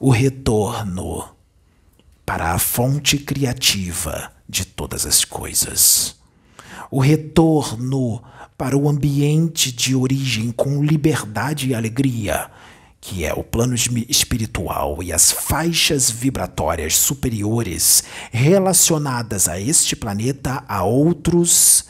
O 0.04 0.11
retorno 0.11 1.28
para 2.26 2.54
a 2.54 2.59
fonte 2.59 3.18
criativa 3.18 4.32
de 4.49 4.64
todas 4.64 5.06
as 5.06 5.25
coisas. 5.25 6.16
O 6.90 6.99
retorno 6.99 8.21
para 8.59 8.76
o 8.76 8.88
ambiente 8.88 9.71
de 9.71 9.94
origem 9.94 10.50
com 10.50 10.82
liberdade 10.82 11.68
e 11.68 11.75
alegria 11.76 12.50
que 13.00 13.25
é 13.25 13.32
o 13.32 13.44
plano 13.44 13.76
espiritual 13.76 15.00
e 15.04 15.12
as 15.12 15.30
faixas 15.30 16.11
vibratórias 16.11 16.97
superiores 16.97 18.02
relacionadas 18.32 19.47
a 19.47 19.61
este 19.61 19.94
planeta, 19.94 20.64
a 20.66 20.82
outros, 20.82 21.85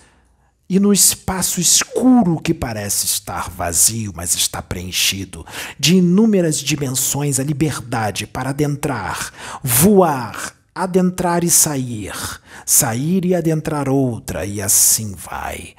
e 0.73 0.81
no 0.81 0.91
espaço 0.91 1.61
escuro 1.61 2.41
que 2.41 2.55
parece 2.55 3.05
estar 3.05 3.51
vazio, 3.51 4.11
mas 4.17 4.35
está 4.35 4.63
preenchido 4.63 5.45
de 5.79 5.97
inúmeras 5.97 6.57
dimensões, 6.57 7.39
a 7.39 7.45
liberdade 7.45 8.27
para 8.27 8.49
adentrar, 8.49 9.31
voar, 9.63 10.55
adentrar 10.75 11.45
e 11.45 11.51
sair, 11.51 12.15
sair 12.65 13.27
e 13.27 13.35
adentrar 13.35 13.87
outra, 13.87 14.47
e 14.47 14.63
assim 14.63 15.15
vai. 15.15 15.75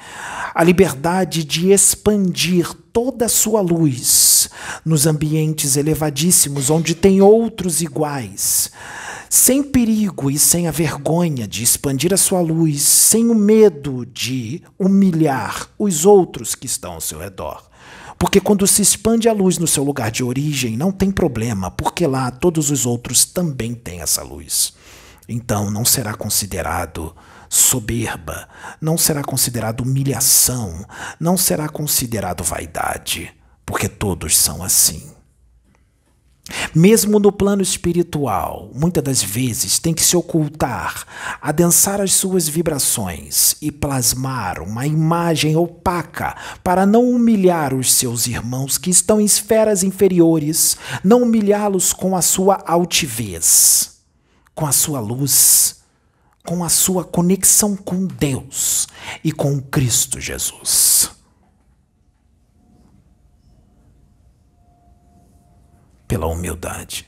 A 0.54 0.64
liberdade 0.64 1.44
de 1.44 1.72
expandir 1.72 2.72
toda 2.94 3.26
a 3.26 3.30
sua 3.30 3.62
luz 3.62 4.48
nos 4.86 5.08
ambientes 5.08 5.76
elevadíssimos 5.76 6.70
onde 6.70 6.94
tem 6.94 7.20
outros 7.20 7.82
iguais, 7.82 8.70
sem 9.36 9.64
perigo 9.64 10.30
e 10.30 10.38
sem 10.38 10.68
a 10.68 10.72
vergonha 10.72 11.48
de 11.48 11.64
expandir 11.64 12.14
a 12.14 12.18
sua 12.18 12.40
luz, 12.40 12.84
sem 12.84 13.32
o 13.32 13.34
medo 13.34 14.06
de 14.06 14.62
humilhar 14.78 15.70
os 15.76 16.06
outros 16.06 16.54
que 16.54 16.68
estão 16.68 16.94
ao 16.94 17.02
seu 17.02 17.18
redor. 17.18 17.68
Porque 18.20 18.40
quando 18.40 18.68
se 18.68 18.84
expande 18.84 19.28
a 19.28 19.34
luz 19.34 19.58
no 19.58 19.66
seu 19.66 19.84
lugar 19.84 20.12
de 20.12 20.24
origem, 20.24 20.78
não 20.78 20.92
tem 20.92 21.10
problema, 21.10 21.72
porque 21.72 22.06
lá 22.06 22.30
todos 22.30 22.70
os 22.70 22.86
outros 22.86 23.26
também 23.26 23.74
têm 23.74 24.02
essa 24.02 24.22
luz. 24.22 24.76
Então 25.28 25.72
não 25.72 25.84
será 25.84 26.14
considerado 26.14 27.16
soberba, 27.50 28.48
não 28.80 29.00
será 29.00 29.24
considerado 29.24 29.82
humilhação, 29.82 30.86
não 31.20 31.38
será 31.38 31.68
considerado 31.68 32.44
vaidade, 32.44 33.34
porque 33.66 33.90
todos 33.90 34.38
são 34.38 34.62
assim. 34.62 35.13
Mesmo 36.76 37.20
no 37.20 37.32
plano 37.32 37.62
espiritual, 37.62 38.70
muitas 38.74 39.04
das 39.04 39.24
vezes 39.24 39.80
tem 39.80 39.94
que 39.94 40.04
se 40.04 40.18
ocultar, 40.18 41.06
adensar 41.42 42.02
as 42.02 42.14
suas 42.14 42.50
vibrações 42.50 43.56
e 43.62 43.72
plasmar 43.72 44.62
uma 44.62 44.86
imagem 44.86 45.56
opaca 45.56 46.36
para 46.64 46.86
não 46.86 47.10
humilhar 47.10 47.74
os 47.74 47.94
seus 47.94 48.28
irmãos 48.28 48.78
que 48.78 48.90
estão 48.90 49.22
em 49.22 49.26
esferas 49.26 49.84
inferiores, 49.84 50.76
não 51.04 51.24
humilhá-los 51.24 51.94
com 51.94 52.16
a 52.16 52.22
sua 52.22 52.62
altivez 52.68 53.94
com 54.56 54.66
a 54.66 54.72
sua 54.72 55.00
luz, 55.00 55.82
com 56.46 56.64
a 56.64 56.70
sua 56.70 57.04
conexão 57.04 57.76
com 57.76 58.06
Deus 58.06 58.88
e 59.24 59.32
com 59.32 59.62
Cristo 59.62 60.20
Jesus. 60.20 61.10
Pela 66.08 66.28
humildade. 66.28 67.08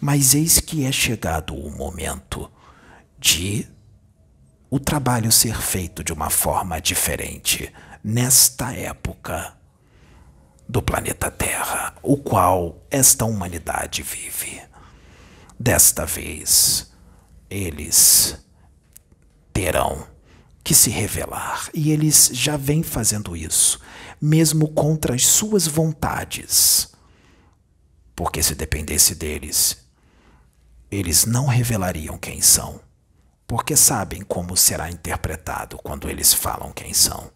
Mas 0.00 0.34
eis 0.34 0.60
que 0.60 0.84
é 0.84 0.92
chegado 0.92 1.54
o 1.54 1.70
momento 1.70 2.50
de 3.18 3.66
o 4.70 4.78
trabalho 4.78 5.32
ser 5.32 5.60
feito 5.60 6.04
de 6.04 6.12
uma 6.12 6.30
forma 6.30 6.80
diferente 6.80 7.72
nesta 8.04 8.72
época 8.74 9.56
do 10.68 10.82
planeta 10.82 11.30
Terra, 11.30 11.94
o 12.02 12.16
qual 12.16 12.84
esta 12.90 13.24
humanidade 13.24 14.02
vive. 14.02 14.60
Desta 15.58 16.04
vez, 16.04 16.92
eles 17.48 18.38
terão 19.52 20.06
que 20.62 20.74
se 20.74 20.90
revelar, 20.90 21.70
e 21.72 21.90
eles 21.90 22.30
já 22.34 22.58
vêm 22.58 22.82
fazendo 22.82 23.34
isso, 23.34 23.80
mesmo 24.20 24.68
contra 24.68 25.14
as 25.14 25.26
suas 25.26 25.66
vontades. 25.66 26.92
Porque 28.18 28.42
se 28.42 28.56
dependesse 28.56 29.14
deles, 29.14 29.78
eles 30.90 31.24
não 31.24 31.46
revelariam 31.46 32.18
quem 32.18 32.40
são, 32.40 32.80
porque 33.46 33.76
sabem 33.76 34.22
como 34.22 34.56
será 34.56 34.90
interpretado 34.90 35.78
quando 35.78 36.10
eles 36.10 36.34
falam 36.34 36.72
quem 36.72 36.92
são. 36.92 37.30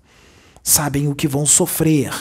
Sabem 0.60 1.06
o 1.06 1.14
que 1.14 1.28
vão 1.28 1.46
sofrer 1.46 2.12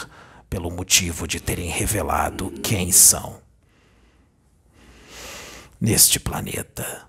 pelo 0.47 0.69
motivo 0.69 1.27
de 1.27 1.39
terem 1.39 1.71
revelado 1.71 2.51
quem 2.61 2.91
são 2.91 3.41
neste 5.79 6.19
planeta, 6.19 7.07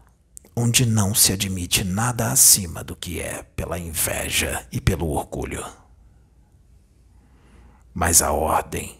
onde 0.56 0.86
não 0.86 1.14
se 1.14 1.34
admite 1.34 1.84
nada 1.84 2.32
acima 2.32 2.82
do 2.82 2.96
que 2.96 3.20
é 3.20 3.42
pela 3.42 3.78
inveja 3.78 4.66
e 4.72 4.80
pelo 4.80 5.10
orgulho. 5.10 5.66
Mas 7.92 8.22
a 8.22 8.32
ordem 8.32 8.98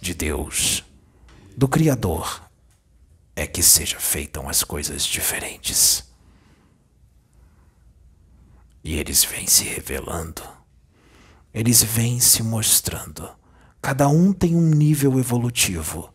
de 0.00 0.12
Deus, 0.12 0.82
do 1.56 1.68
Criador, 1.68 2.42
é 3.36 3.46
que 3.46 3.62
sejam 3.62 4.00
feitas 4.00 4.44
as 4.46 4.64
coisas 4.64 5.04
diferentes. 5.04 6.04
E 8.82 8.94
eles 8.94 9.24
vêm 9.24 9.46
se 9.46 9.64
revelando, 9.64 10.42
eles 11.52 11.82
vêm 11.82 12.20
se 12.20 12.42
mostrando. 12.42 13.28
Cada 13.80 14.08
um 14.08 14.32
tem 14.32 14.54
um 14.54 14.68
nível 14.68 15.18
evolutivo, 15.18 16.12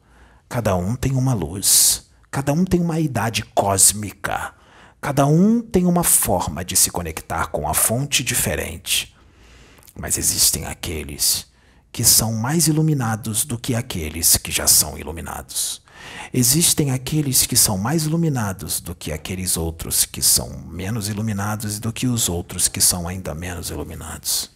cada 0.48 0.76
um 0.76 0.96
tem 0.96 1.14
uma 1.14 1.34
luz. 1.34 2.10
Cada 2.32 2.54
um 2.54 2.64
tem 2.64 2.80
uma 2.80 3.00
idade 3.00 3.44
cósmica. 3.44 4.54
Cada 5.02 5.26
um 5.26 5.62
tem 5.62 5.86
uma 5.86 6.04
forma 6.04 6.64
de 6.64 6.76
se 6.76 6.92
conectar 6.92 7.48
com 7.48 7.68
a 7.68 7.74
fonte 7.74 8.24
diferente. 8.24 9.16
Mas 9.96 10.18
existem 10.18 10.66
aqueles 10.66 11.49
que 11.92 12.04
são 12.04 12.34
mais 12.34 12.68
iluminados 12.68 13.44
do 13.46 13.58
que 13.58 13.76
aqueles 13.76 14.38
que 14.38 14.52
já 14.52 14.68
são 14.68 14.98
iluminados. 14.98 15.82
Existem 16.34 16.92
aqueles 16.92 17.46
que 17.46 17.56
são 17.56 17.78
mais 17.78 18.06
iluminados 18.06 18.80
do 18.80 18.96
que 18.96 19.12
aqueles 19.12 19.58
outros 19.58 20.06
que 20.06 20.22
são 20.22 20.50
menos 20.68 21.10
iluminados 21.10 21.80
do 21.80 21.92
que 21.92 22.08
os 22.08 22.30
outros 22.30 22.68
que 22.68 22.80
são 22.80 23.08
ainda 23.08 23.34
menos 23.34 23.70
iluminados. 23.70 24.52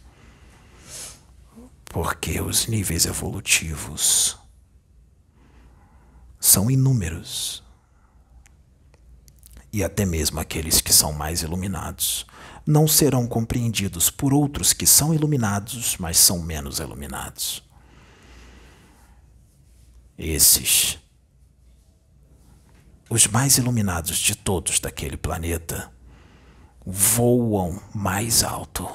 Porque 1.86 2.40
os 2.40 2.68
níveis 2.68 3.06
evolutivos 3.06 4.38
são 6.40 6.70
inúmeros 6.70 7.64
e 9.72 9.84
até 9.84 10.06
mesmo 10.06 10.40
aqueles 10.40 10.82
que 10.82 10.94
são 10.94 11.12
mais 11.12 11.42
iluminados 11.42 12.26
não 12.66 12.88
serão 12.88 13.28
compreendidos 13.28 14.10
por 14.10 14.34
outros 14.34 14.72
que 14.72 14.88
são 14.88 15.14
iluminados, 15.14 15.98
mas 15.98 16.18
são 16.18 16.40
menos 16.40 16.80
iluminados. 16.80 17.64
Esses, 20.18 20.98
os 23.10 23.28
mais 23.28 23.58
iluminados 23.58 24.18
de 24.18 24.36
todos 24.36 24.80
daquele 24.80 25.18
planeta, 25.18 25.92
voam 26.86 27.82
mais 27.94 28.44
alto. 28.44 28.88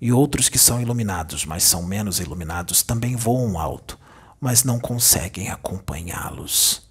E 0.00 0.12
outros 0.12 0.48
que 0.48 0.58
são 0.58 0.80
iluminados, 0.80 1.44
mas 1.44 1.64
são 1.64 1.82
menos 1.82 2.20
iluminados, 2.20 2.82
também 2.82 3.16
voam 3.16 3.58
alto, 3.58 3.98
mas 4.40 4.62
não 4.62 4.78
conseguem 4.78 5.48
acompanhá-los. 5.48 6.88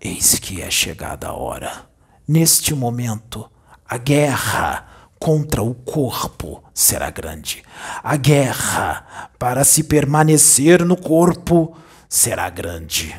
Eis 0.00 0.38
que 0.38 0.60
é 0.60 0.70
chegada 0.70 1.28
a 1.28 1.32
hora. 1.32 1.93
Neste 2.26 2.74
momento, 2.74 3.50
a 3.86 3.98
guerra 3.98 4.86
contra 5.18 5.62
o 5.62 5.74
corpo 5.74 6.64
será 6.72 7.10
grande. 7.10 7.62
A 8.02 8.16
guerra 8.16 9.30
para 9.38 9.62
se 9.62 9.84
permanecer 9.84 10.86
no 10.86 10.96
corpo 10.96 11.76
será 12.08 12.48
grande. 12.48 13.14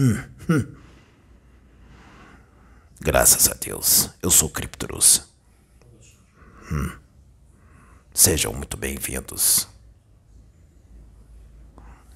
Hum, 0.00 0.16
hum. 0.48 0.80
Graças 3.40 3.56
a 3.56 3.58
Deus, 3.58 4.10
eu 4.22 4.30
sou 4.30 4.50
Criptorus. 4.50 5.22
Hum. 6.70 6.92
Sejam 8.12 8.52
muito 8.52 8.76
bem-vindos. 8.76 9.66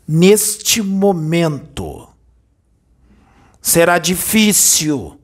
Neste 0.07 0.83
momento, 0.83 2.07
será 3.59 3.99
difícil 3.99 5.19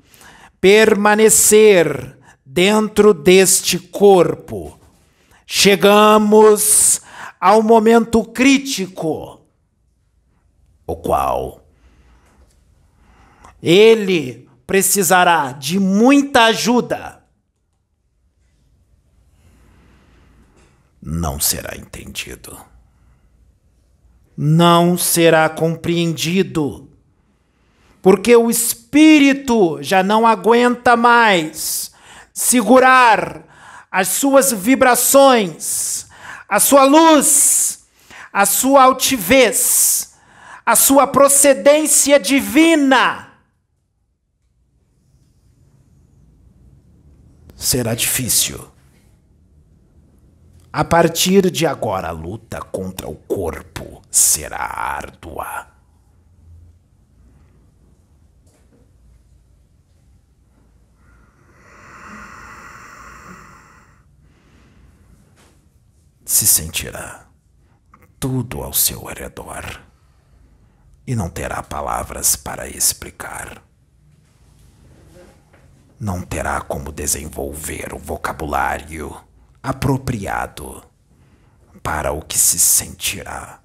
permanecer 0.59 2.17
dentro 2.47 3.13
deste 3.13 3.79
corpo. 3.79 4.81
Chegamos 5.47 7.03
ao 7.39 7.63
momento 7.63 8.25
crítico, 8.25 9.39
o 10.87 10.97
qual 10.97 11.63
ele 13.63 14.50
precisará 14.71 15.51
de 15.51 15.81
muita 15.81 16.45
ajuda. 16.45 17.25
Não 21.03 21.41
será 21.41 21.77
entendido. 21.77 22.57
Não 24.37 24.97
será 24.97 25.49
compreendido. 25.49 26.89
Porque 28.01 28.37
o 28.37 28.49
espírito 28.49 29.83
já 29.83 30.05
não 30.05 30.25
aguenta 30.25 30.97
mais 30.97 31.91
segurar 32.33 33.43
as 33.91 34.07
suas 34.07 34.53
vibrações, 34.53 36.07
a 36.49 36.61
sua 36.61 36.85
luz, 36.85 37.89
a 38.33 38.47
sua 38.47 38.85
altivez, 38.85 40.15
a 40.65 40.77
sua 40.77 41.09
procedência 41.09 42.21
divina 42.21 43.30
será 47.61 47.95
difícil. 47.95 48.73
A 50.73 50.83
partir 50.83 51.51
de 51.51 51.67
agora, 51.67 52.09
a 52.09 52.11
luta 52.11 52.63
contra 52.63 53.07
o 53.07 53.15
corpo 53.15 54.01
será 54.11 54.59
árdua. 54.59 55.69
Se 66.25 66.47
sentirá 66.47 67.27
tudo 68.19 68.63
ao 68.63 68.73
seu 68.73 69.05
redor 69.05 69.83
e 71.07 71.15
não 71.15 71.29
terá 71.29 71.63
palavras 71.63 72.37
para 72.37 72.69
explicar 72.69 73.70
não 76.01 76.23
terá 76.23 76.63
como 76.63 76.91
desenvolver 76.91 77.93
o 77.93 77.99
vocabulário 77.99 79.15
apropriado 79.63 80.83
para 81.83 82.11
o 82.11 82.23
que 82.23 82.39
se 82.39 82.59
sentirá, 82.59 83.61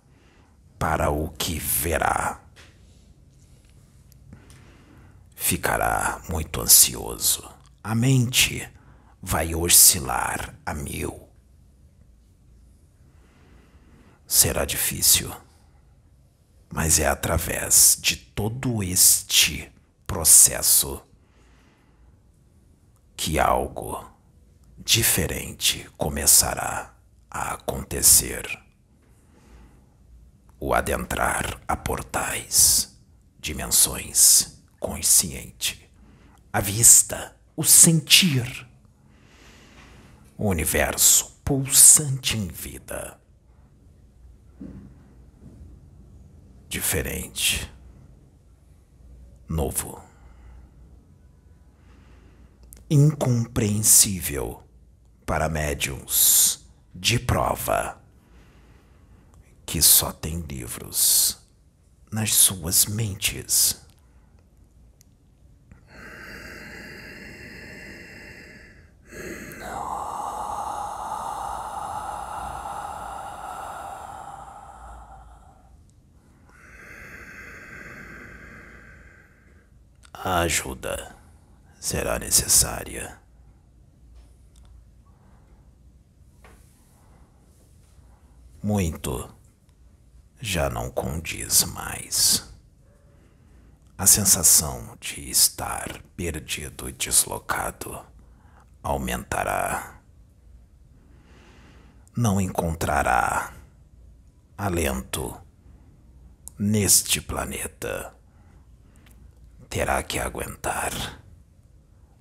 para 0.78 1.10
o 1.10 1.30
que 1.30 1.58
verá. 1.58 2.41
Ficará 5.34 6.21
muito 6.28 6.60
ansioso. 6.60 7.50
A 7.82 7.95
mente 7.95 8.69
vai 9.21 9.56
oscilar 9.56 10.56
a 10.65 10.74
mil. 10.74 11.30
Será 14.28 14.65
difícil, 14.65 15.32
mas 16.69 17.00
é 17.00 17.08
através 17.08 17.98
de 18.02 18.17
todo 18.17 18.84
este 18.84 19.71
processo 20.06 21.02
que 23.15 23.39
algo 23.39 24.15
diferente 24.78 25.89
começará 25.97 26.93
a 27.30 27.54
acontecer. 27.54 28.45
O 30.60 30.73
adentrar 30.73 31.62
a 31.67 31.75
portais, 31.75 32.97
dimensões 33.39 34.62
consciente, 34.80 35.89
a 36.51 36.60
vista, 36.60 37.36
o 37.56 37.63
sentir, 37.63 38.67
o 40.38 40.47
universo 40.47 41.39
pulsante 41.43 42.38
em 42.38 42.47
vida. 42.47 43.19
Diferente, 46.69 47.71
novo 49.47 50.05
incompreensível 52.89 54.63
para 55.26 55.50
médiums 55.50 56.65
de 56.93 57.19
prova 57.19 58.00
que 59.65 59.82
só 59.82 60.12
tem 60.12 60.39
livros 60.41 61.38
nas 62.12 62.34
suas 62.34 62.86
mentes. 62.86 63.84
ajuda 80.45 81.15
será 81.86 82.17
necessária. 82.17 83.19
Muito 88.63 89.32
já 90.41 90.67
não 90.67 90.89
condiz 90.89 91.63
mais. 91.65 92.52
A 93.95 94.08
sensação 94.08 94.98
de 95.00 95.30
estar 95.30 96.02
perdido 96.17 96.89
e 96.89 96.91
deslocado 96.91 98.04
aumentará. 98.82 100.02
Não 102.17 102.41
encontrará 102.41 103.54
alento 104.58 105.39
neste 106.58 107.21
planeta. 107.21 108.12
Terá 109.69 110.02
que 110.02 110.17
aguentar 110.17 111.24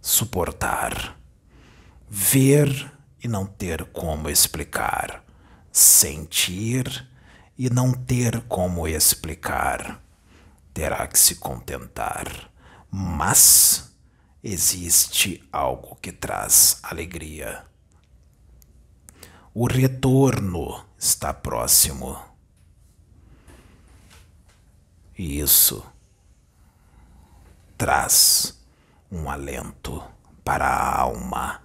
suportar, 0.04 1.18
ver 2.06 2.92
e 3.22 3.26
não 3.26 3.46
ter 3.46 3.86
como 3.86 4.28
explicar, 4.28 5.24
sentir 5.72 7.08
e 7.56 7.70
não 7.70 7.90
ter 7.90 8.42
como 8.42 8.86
explicar. 8.86 10.02
Terá 10.74 11.06
que 11.06 11.18
se 11.18 11.36
contentar, 11.36 12.50
mas 12.90 13.96
existe 14.42 15.42
algo 15.50 15.96
que 15.96 16.12
traz 16.12 16.80
alegria. 16.82 17.64
O 19.54 19.66
retorno 19.66 20.84
está 20.98 21.32
próximo. 21.32 22.22
E 25.16 25.40
isso 25.40 25.82
traz 27.78 28.63
um 29.10 29.30
alento 29.30 30.02
para 30.44 30.66
a 30.66 31.00
alma. 31.00 31.62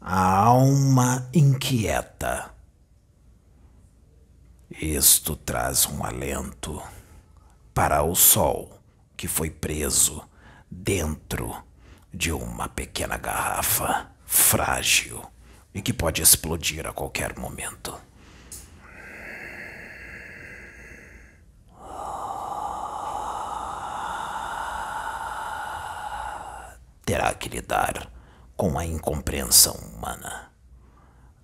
A 0.00 0.36
alma 0.36 1.28
inquieta. 1.32 2.54
Isto 4.70 5.36
traz 5.36 5.86
um 5.86 6.04
alento 6.04 6.82
para 7.74 8.02
o 8.02 8.14
sol 8.14 8.80
que 9.16 9.28
foi 9.28 9.50
preso 9.50 10.26
dentro 10.70 11.54
de 12.12 12.32
uma 12.32 12.68
pequena 12.68 13.16
garrafa 13.16 14.10
frágil 14.26 15.22
e 15.74 15.80
que 15.80 15.92
pode 15.92 16.22
explodir 16.22 16.86
a 16.86 16.92
qualquer 16.92 17.38
momento. 17.38 17.96
Terá 27.12 27.34
que 27.34 27.46
lidar 27.46 28.10
com 28.56 28.78
a 28.78 28.86
incompreensão 28.86 29.74
humana. 29.74 30.50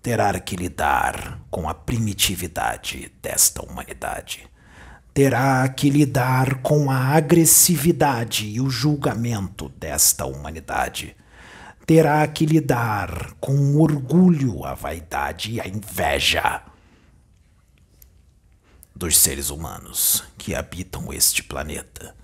Terá 0.01 0.41
que 0.41 0.57
lidar 0.57 1.43
com 1.51 1.69
a 1.69 1.75
primitividade 1.75 3.13
desta 3.21 3.63
humanidade. 3.63 4.49
Terá 5.13 5.69
que 5.69 5.91
lidar 5.91 6.63
com 6.63 6.91
a 6.91 7.09
agressividade 7.09 8.47
e 8.47 8.63
o 8.63 8.71
julgamento 8.71 9.69
desta 9.69 10.25
humanidade. 10.25 11.15
Terá 11.85 12.27
que 12.27 12.47
lidar 12.47 13.35
com 13.39 13.53
o 13.53 13.83
orgulho, 13.83 14.65
a 14.65 14.73
vaidade 14.73 15.53
e 15.53 15.61
a 15.61 15.69
inveja 15.69 16.63
dos 18.97 19.19
seres 19.19 19.51
humanos 19.51 20.25
que 20.39 20.55
habitam 20.55 21.13
este 21.13 21.43
planeta 21.43 22.17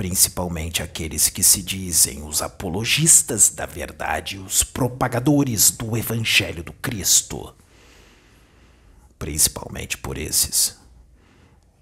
principalmente 0.00 0.82
aqueles 0.82 1.28
que 1.28 1.42
se 1.42 1.60
dizem 1.60 2.22
os 2.22 2.40
apologistas 2.40 3.50
da 3.50 3.66
verdade, 3.66 4.38
os 4.38 4.62
propagadores 4.62 5.70
do 5.70 5.94
Evangelho 5.94 6.62
do 6.62 6.72
Cristo. 6.72 7.54
Principalmente 9.18 9.98
por 9.98 10.16
esses. 10.16 10.78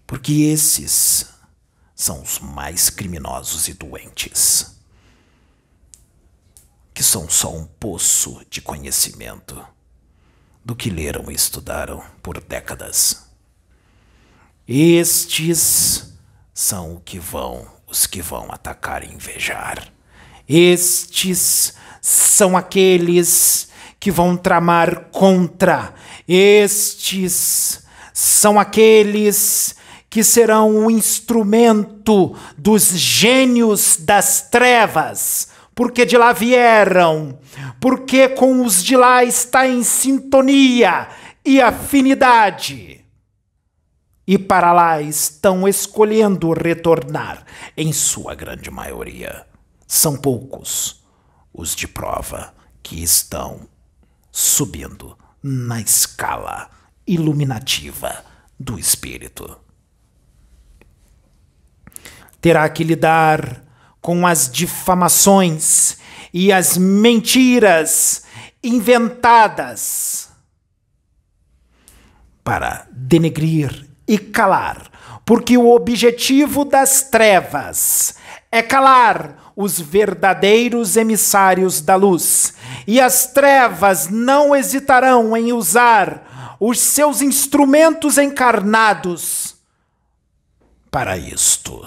Porque 0.04 0.32
esses 0.32 1.26
são 1.94 2.20
os 2.20 2.40
mais 2.40 2.90
criminosos 2.90 3.68
e 3.68 3.72
doentes. 3.72 4.76
Que 6.92 7.04
são 7.04 7.30
só 7.30 7.54
um 7.54 7.66
poço 7.66 8.44
de 8.50 8.60
conhecimento 8.60 9.64
do 10.64 10.74
que 10.74 10.90
leram 10.90 11.30
e 11.30 11.34
estudaram 11.36 12.04
por 12.20 12.42
décadas. 12.42 13.28
Estes 14.66 16.12
são 16.52 16.96
o 16.96 17.00
que 17.00 17.20
vão 17.20 17.77
os 17.90 18.06
que 18.06 18.20
vão 18.20 18.48
atacar 18.50 19.02
e 19.02 19.12
invejar. 19.12 19.82
Estes 20.48 21.74
são 22.00 22.56
aqueles 22.56 23.68
que 23.98 24.10
vão 24.10 24.36
tramar 24.36 25.06
contra. 25.10 25.94
Estes 26.26 27.82
são 28.12 28.58
aqueles 28.58 29.74
que 30.10 30.22
serão 30.22 30.86
o 30.86 30.90
instrumento 30.90 32.34
dos 32.56 32.88
gênios 32.88 33.96
das 33.98 34.42
trevas, 34.50 35.48
porque 35.74 36.06
de 36.06 36.16
lá 36.16 36.32
vieram, 36.32 37.38
porque 37.78 38.28
com 38.28 38.64
os 38.64 38.82
de 38.82 38.96
lá 38.96 39.22
está 39.22 39.68
em 39.68 39.82
sintonia 39.82 41.08
e 41.44 41.60
afinidade 41.60 42.97
e 44.28 44.36
para 44.36 44.74
lá 44.74 45.00
estão 45.00 45.66
escolhendo 45.66 46.52
retornar, 46.52 47.46
em 47.74 47.94
sua 47.94 48.34
grande 48.34 48.70
maioria. 48.70 49.46
São 49.86 50.18
poucos 50.18 51.02
os 51.50 51.74
de 51.74 51.88
prova 51.88 52.52
que 52.82 53.02
estão 53.02 53.66
subindo 54.30 55.16
na 55.42 55.80
escala 55.80 56.68
iluminativa 57.06 58.22
do 58.60 58.78
espírito. 58.78 59.58
Terá 62.38 62.68
que 62.68 62.84
lidar 62.84 63.64
com 63.98 64.26
as 64.26 64.50
difamações 64.50 65.96
e 66.34 66.52
as 66.52 66.76
mentiras 66.76 68.24
inventadas 68.62 70.28
para 72.44 72.86
denegrir 72.92 73.87
e 74.08 74.16
calar, 74.18 74.90
porque 75.24 75.58
o 75.58 75.70
objetivo 75.70 76.64
das 76.64 77.02
trevas 77.02 78.14
é 78.50 78.62
calar 78.62 79.52
os 79.54 79.78
verdadeiros 79.78 80.96
emissários 80.96 81.80
da 81.80 81.94
luz, 81.94 82.54
e 82.86 83.00
as 83.00 83.26
trevas 83.26 84.08
não 84.08 84.56
hesitarão 84.56 85.36
em 85.36 85.52
usar 85.52 86.56
os 86.58 86.80
seus 86.80 87.20
instrumentos 87.20 88.16
encarnados 88.18 89.56
para 90.90 91.18
isto. 91.18 91.86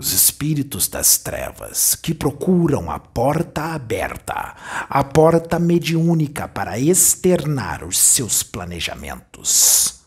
Os 0.00 0.14
espíritos 0.14 0.88
das 0.88 1.18
trevas 1.18 1.94
que 1.94 2.14
procuram 2.14 2.90
a 2.90 2.98
porta 2.98 3.74
aberta, 3.74 4.56
a 4.88 5.04
porta 5.04 5.58
mediúnica 5.58 6.48
para 6.48 6.78
externar 6.78 7.84
os 7.84 7.98
seus 7.98 8.42
planejamentos, 8.42 10.00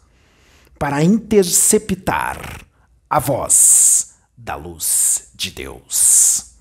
para 0.80 1.04
interceptar 1.04 2.66
a 3.08 3.20
voz 3.20 4.16
da 4.36 4.56
luz 4.56 5.30
de 5.36 5.52
Deus. 5.52 6.56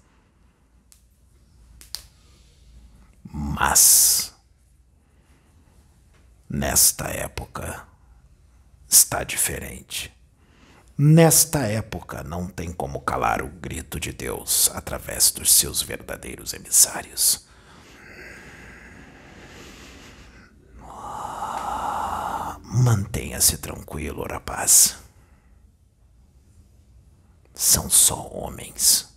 Mas, 3.32 4.34
nesta 6.50 7.08
época, 7.08 7.86
está 8.86 9.24
diferente. 9.24 10.14
Nesta 10.96 11.60
época, 11.60 12.22
não 12.22 12.46
tem 12.46 12.70
como 12.72 13.00
calar 13.00 13.42
o 13.42 13.48
grito 13.48 13.98
de 13.98 14.12
Deus 14.12 14.70
através 14.74 15.30
dos 15.30 15.52
seus 15.52 15.80
verdadeiros 15.80 16.52
emissários. 16.52 17.46
Mantenha-se 22.62 23.58
tranquilo, 23.58 24.26
rapaz. 24.26 24.96
São 27.54 27.88
só 27.88 28.28
homens. 28.28 29.08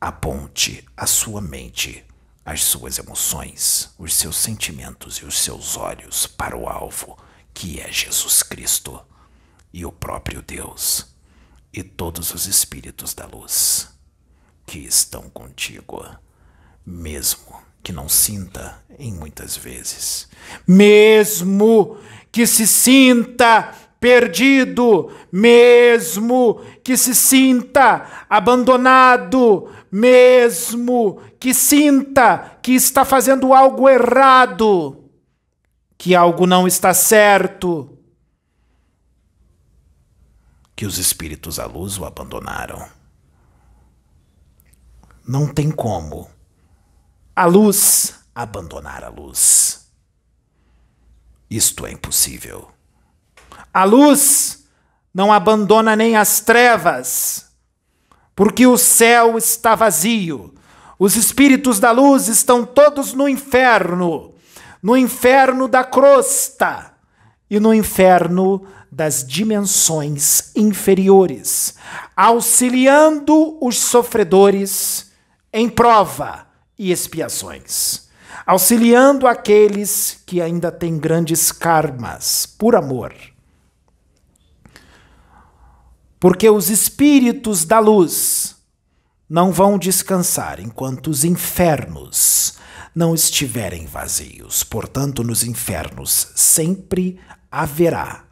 Aponte 0.00 0.86
a 0.96 1.06
sua 1.06 1.40
mente 1.40 2.05
as 2.46 2.62
suas 2.62 2.96
emoções, 2.96 3.90
os 3.98 4.14
seus 4.14 4.36
sentimentos 4.36 5.16
e 5.16 5.24
os 5.24 5.36
seus 5.36 5.76
olhos 5.76 6.28
para 6.28 6.56
o 6.56 6.68
alvo, 6.68 7.18
que 7.52 7.80
é 7.80 7.90
Jesus 7.90 8.44
Cristo 8.44 9.04
e 9.72 9.84
o 9.84 9.90
próprio 9.90 10.40
Deus 10.40 11.08
e 11.72 11.82
todos 11.82 12.32
os 12.32 12.46
espíritos 12.46 13.14
da 13.14 13.26
luz 13.26 13.88
que 14.64 14.78
estão 14.78 15.28
contigo, 15.28 16.06
mesmo 16.84 17.60
que 17.82 17.92
não 17.92 18.08
sinta 18.08 18.80
em 18.96 19.12
muitas 19.12 19.56
vezes, 19.56 20.28
mesmo 20.66 21.98
que 22.30 22.46
se 22.46 22.64
sinta 22.64 23.74
perdido, 23.98 25.10
mesmo 25.32 26.60
que 26.84 26.96
se 26.96 27.14
sinta 27.14 28.26
abandonado, 28.28 29.68
mesmo 29.96 31.22
que 31.40 31.54
sinta 31.54 32.58
que 32.60 32.72
está 32.72 33.02
fazendo 33.02 33.54
algo 33.54 33.88
errado, 33.88 35.10
que 35.96 36.14
algo 36.14 36.46
não 36.46 36.68
está 36.68 36.92
certo, 36.92 37.98
que 40.74 40.84
os 40.84 40.98
espíritos 40.98 41.58
à 41.58 41.64
luz 41.64 41.96
o 41.96 42.04
abandonaram. 42.04 42.86
Não 45.26 45.48
tem 45.48 45.70
como 45.70 46.30
a 47.34 47.46
luz 47.46 48.20
abandonar 48.34 49.02
a 49.02 49.08
luz. 49.08 49.90
Isto 51.48 51.86
é 51.86 51.92
impossível. 51.92 52.70
A 53.72 53.84
luz 53.84 54.66
não 55.14 55.32
abandona 55.32 55.96
nem 55.96 56.16
as 56.16 56.40
trevas 56.40 57.45
porque 58.36 58.66
o 58.66 58.76
céu 58.76 59.38
está 59.38 59.74
vazio. 59.74 60.52
Os 60.98 61.16
espíritos 61.16 61.80
da 61.80 61.90
luz 61.90 62.28
estão 62.28 62.64
todos 62.64 63.14
no 63.14 63.26
inferno, 63.26 64.34
no 64.82 64.96
inferno 64.96 65.66
da 65.66 65.82
crosta 65.82 66.92
e 67.50 67.58
no 67.58 67.72
inferno 67.72 68.66
das 68.92 69.26
dimensões 69.26 70.52
inferiores, 70.54 71.74
auxiliando 72.14 73.58
os 73.60 73.78
sofredores 73.78 75.10
em 75.52 75.68
prova 75.68 76.46
e 76.78 76.92
expiações, 76.92 78.08
auxiliando 78.46 79.26
aqueles 79.26 80.22
que 80.26 80.40
ainda 80.40 80.70
têm 80.70 80.98
grandes 80.98 81.50
karmas 81.50 82.46
por 82.46 82.74
amor 82.74 83.14
porque 86.18 86.48
os 86.48 86.70
espíritos 86.70 87.64
da 87.64 87.78
luz 87.78 88.56
não 89.28 89.52
vão 89.52 89.78
descansar 89.78 90.60
enquanto 90.60 91.08
os 91.08 91.24
infernos 91.24 92.54
não 92.94 93.14
estiverem 93.14 93.86
vazios. 93.86 94.62
Portanto, 94.62 95.22
nos 95.22 95.42
infernos 95.42 96.32
sempre 96.34 97.20
haverá 97.50 98.24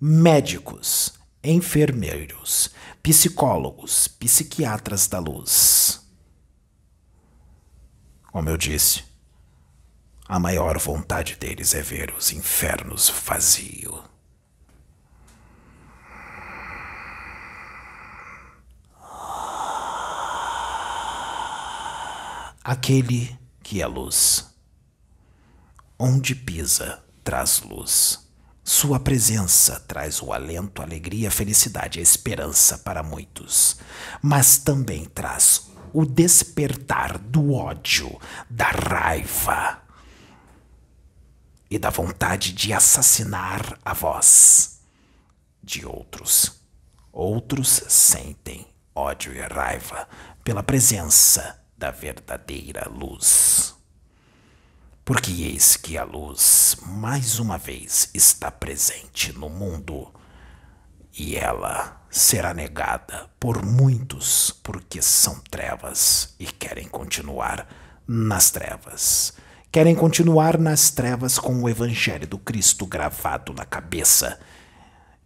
médicos, 0.00 1.12
enfermeiros, 1.44 2.70
psicólogos, 3.02 4.08
psiquiatras 4.08 5.06
da 5.06 5.20
luz. 5.20 6.00
Como 8.32 8.48
eu 8.48 8.56
disse, 8.56 9.04
a 10.26 10.38
maior 10.40 10.78
vontade 10.78 11.36
deles 11.36 11.74
é 11.74 11.82
ver 11.82 12.12
os 12.16 12.32
infernos 12.32 13.08
vazios. 13.08 14.11
Aquele 22.64 23.38
que 23.62 23.82
é 23.82 23.86
luz. 23.86 24.50
Onde 25.98 26.34
pisa, 26.34 27.02
traz 27.22 27.60
luz. 27.60 28.30
Sua 28.64 29.00
presença 29.00 29.80
traz 29.80 30.22
o 30.22 30.32
alento, 30.32 30.82
alegria, 30.82 31.28
a 31.28 31.32
felicidade, 31.32 31.98
a 31.98 32.02
esperança 32.02 32.78
para 32.78 33.02
muitos, 33.02 33.78
mas 34.20 34.58
também 34.58 35.04
traz 35.04 35.68
o 35.92 36.06
despertar 36.06 37.18
do 37.18 37.52
ódio, 37.52 38.20
da 38.48 38.70
raiva 38.70 39.82
e 41.68 41.76
da 41.78 41.90
vontade 41.90 42.52
de 42.52 42.72
assassinar 42.72 43.78
a 43.84 43.92
voz 43.92 44.80
de 45.62 45.84
outros. 45.84 46.62
Outros 47.12 47.82
sentem 47.88 48.66
ódio 48.94 49.34
e 49.34 49.40
raiva 49.40 50.08
pela 50.44 50.62
presença 50.62 51.61
da 51.82 51.90
verdadeira 51.90 52.88
luz. 52.88 53.74
Porque 55.04 55.32
eis 55.32 55.76
que 55.76 55.98
a 55.98 56.04
luz, 56.04 56.76
mais 56.86 57.40
uma 57.40 57.58
vez, 57.58 58.08
está 58.14 58.52
presente 58.52 59.32
no 59.32 59.48
mundo 59.48 60.08
e 61.18 61.34
ela 61.34 62.00
será 62.08 62.54
negada 62.54 63.28
por 63.40 63.66
muitos 63.66 64.52
porque 64.62 65.02
são 65.02 65.40
trevas 65.50 66.36
e 66.38 66.46
querem 66.46 66.86
continuar 66.86 67.66
nas 68.06 68.52
trevas. 68.52 69.32
Querem 69.72 69.96
continuar 69.96 70.56
nas 70.58 70.88
trevas 70.88 71.36
com 71.36 71.64
o 71.64 71.68
Evangelho 71.68 72.28
do 72.28 72.38
Cristo 72.38 72.86
gravado 72.86 73.52
na 73.52 73.64
cabeça 73.64 74.38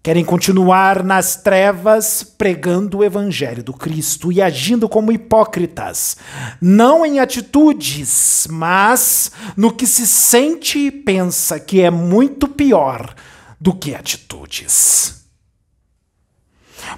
Querem 0.07 0.25
continuar 0.25 1.03
nas 1.03 1.35
trevas 1.35 2.23
pregando 2.23 2.99
o 2.99 3.05
evangelho 3.05 3.61
do 3.61 3.73
Cristo 3.73 4.31
e 4.31 4.40
agindo 4.40 4.88
como 4.88 5.11
hipócritas, 5.11 6.16
não 6.61 7.05
em 7.05 7.19
atitudes, 7.19 8.47
mas 8.49 9.33
no 9.57 9.73
que 9.73 9.85
se 9.85 10.07
sente 10.07 10.79
e 10.79 10.92
pensa 10.92 11.59
que 11.59 11.81
é 11.81 11.90
muito 11.90 12.47
pior 12.47 13.16
do 13.61 13.75
que 13.75 13.97
atitudes. 13.97 15.27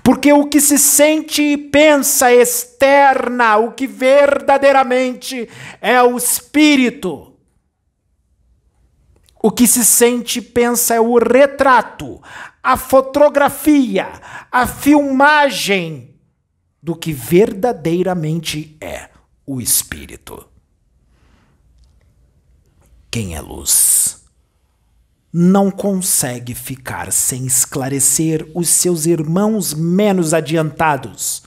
Porque 0.03 0.31
o 0.31 0.47
que 0.47 0.61
se 0.61 0.79
sente 0.79 1.41
e 1.41 1.57
pensa 1.57 2.31
externa, 2.31 3.57
o 3.57 3.73
que 3.73 3.87
verdadeiramente 3.87 5.49
é 5.81 6.03
o 6.03 6.15
espírito. 6.19 7.28
O 9.43 9.51
que 9.51 9.67
se 9.67 9.85
sente 9.85 10.41
e 10.41 10.43
pensa 10.43 10.95
é 10.95 11.01
o 11.01 11.17
retrato, 11.19 12.21
a 12.63 12.77
fotografia, 12.77 14.11
a 14.51 14.67
filmagem 14.67 16.15
do 16.83 16.97
que 16.97 17.13
verdadeiramente 17.13 18.77
é 18.81 19.11
o 19.47 19.61
Espírito. 19.61 20.49
Quem 23.11 23.37
é 23.37 23.41
luz 23.41 24.25
não 25.33 25.71
consegue 25.71 26.55
ficar 26.55 27.13
sem 27.13 27.47
esclarecer 27.47 28.51
os 28.55 28.69
seus 28.69 29.07
irmãos 29.07 29.75
menos 29.75 30.35
adiantados. 30.35 31.43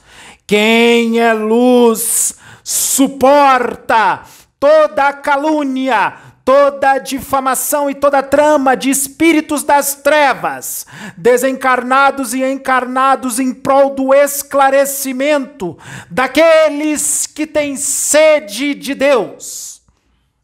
Quem 0.46 1.20
é 1.20 1.32
luz 1.32 2.34
suporta 2.62 4.22
toda 4.58 5.08
a 5.08 5.12
calúnia, 5.12 6.16
toda 6.44 6.98
difamação 6.98 7.88
e 7.88 7.94
toda 7.94 8.22
trama 8.22 8.76
de 8.76 8.90
espíritos 8.90 9.62
das 9.62 9.94
trevas, 9.94 10.86
desencarnados 11.16 12.34
e 12.34 12.42
encarnados 12.42 13.38
em 13.38 13.52
prol 13.52 13.94
do 13.94 14.12
esclarecimento 14.12 15.78
daqueles 16.10 17.26
que 17.26 17.46
têm 17.46 17.76
sede 17.76 18.74
de 18.74 18.94
Deus, 18.94 19.82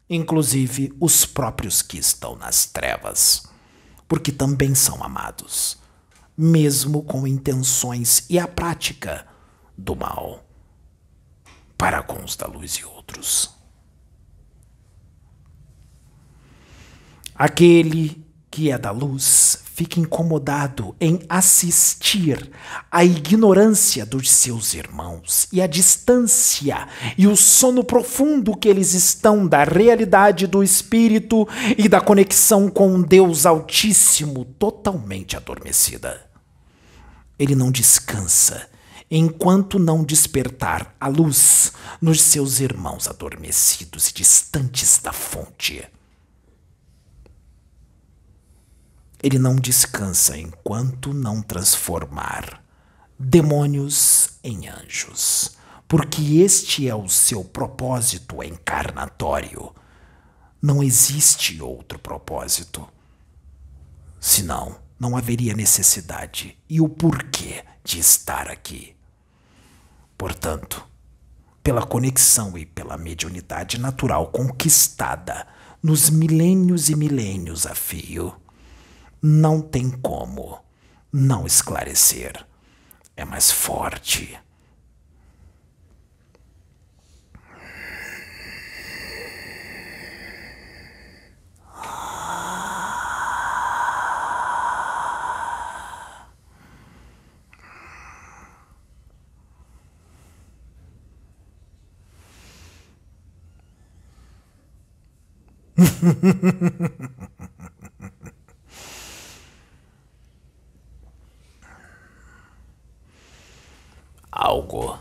inclusive 0.09 0.93
os 0.99 1.25
próprios 1.25 1.81
que 1.81 1.97
estão 1.97 2.35
nas 2.35 2.65
trevas, 2.65 3.43
porque 4.07 4.31
também 4.31 4.73
são 4.73 5.03
amados, 5.03 5.77
mesmo 6.37 7.03
com 7.03 7.27
intenções 7.27 8.25
e 8.29 8.39
a 8.39 8.47
prática 8.47 9.25
do 9.77 9.95
mal 9.95 10.45
para 11.77 12.03
com 12.03 12.21
os 12.25 12.35
da 12.35 12.45
luz 12.45 12.73
e 12.73 12.83
outros. 12.83 13.58
Aquele 17.39 18.21
que 18.51 18.69
é 18.69 18.77
da 18.77 18.91
luz 18.91 19.63
fica 19.73 19.97
incomodado 19.97 20.93
em 20.99 21.21
assistir 21.29 22.51
à 22.91 23.05
ignorância 23.05 24.05
dos 24.05 24.29
seus 24.29 24.73
irmãos 24.73 25.47
e 25.53 25.61
a 25.61 25.67
distância 25.67 26.85
e 27.17 27.27
o 27.27 27.37
sono 27.37 27.81
profundo 27.81 28.57
que 28.57 28.67
eles 28.67 28.93
estão 28.93 29.47
da 29.47 29.63
realidade 29.63 30.47
do 30.47 30.61
espírito 30.61 31.47
e 31.77 31.87
da 31.87 32.01
conexão 32.01 32.67
com 32.67 33.01
Deus 33.01 33.45
Altíssimo 33.45 34.43
totalmente 34.43 35.37
adormecida. 35.37 36.29
Ele 37.39 37.55
não 37.55 37.71
descansa 37.71 38.67
enquanto 39.09 39.79
não 39.79 40.03
despertar 40.03 40.93
a 40.99 41.07
luz 41.07 41.71
nos 42.01 42.21
seus 42.21 42.59
irmãos 42.59 43.07
adormecidos 43.07 44.09
e 44.09 44.13
distantes 44.13 44.99
da 45.01 45.13
fonte. 45.13 45.87
Ele 49.21 49.37
não 49.37 49.55
descansa 49.55 50.37
enquanto 50.37 51.13
não 51.13 51.41
transformar 51.41 52.63
demônios 53.17 54.29
em 54.41 54.69
anjos, 54.69 55.57
porque 55.87 56.39
este 56.39 56.87
é 56.87 56.95
o 56.95 57.09
seu 57.09 57.43
propósito 57.43 58.41
encarnatório. 58.41 59.75
Não 60.61 60.81
existe 60.81 61.61
outro 61.61 61.99
propósito. 61.99 62.87
Senão, 64.19 64.77
não 64.99 65.17
haveria 65.17 65.53
necessidade 65.53 66.57
e 66.69 66.79
o 66.79 66.87
porquê 66.87 67.63
de 67.83 67.99
estar 67.99 68.49
aqui. 68.49 68.95
Portanto, 70.17 70.85
pela 71.63 71.85
conexão 71.85 72.57
e 72.57 72.65
pela 72.65 72.97
mediunidade 72.97 73.79
natural 73.79 74.27
conquistada 74.27 75.47
nos 75.81 76.09
milênios 76.09 76.89
e 76.89 76.95
milênios 76.95 77.65
a 77.65 77.73
fio, 77.73 78.35
não 79.21 79.61
tem 79.61 79.89
como 79.89 80.59
não 81.11 81.45
esclarecer. 81.45 82.45
É 83.15 83.25
mais 83.25 83.51
forte. 83.51 84.39
algo 114.39 114.97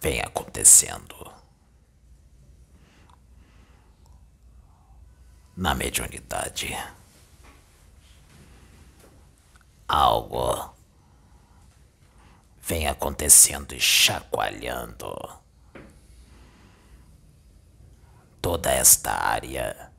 vem 0.00 0.20
acontecendo 0.20 1.34
na 5.56 5.74
mediunidade. 5.74 6.68
Algo 9.88 10.72
vem 12.62 12.86
acontecendo 12.86 13.74
e 13.74 13.80
chacoalhando 13.80 15.12
toda 18.40 18.70
esta 18.70 19.10
área 19.10 19.92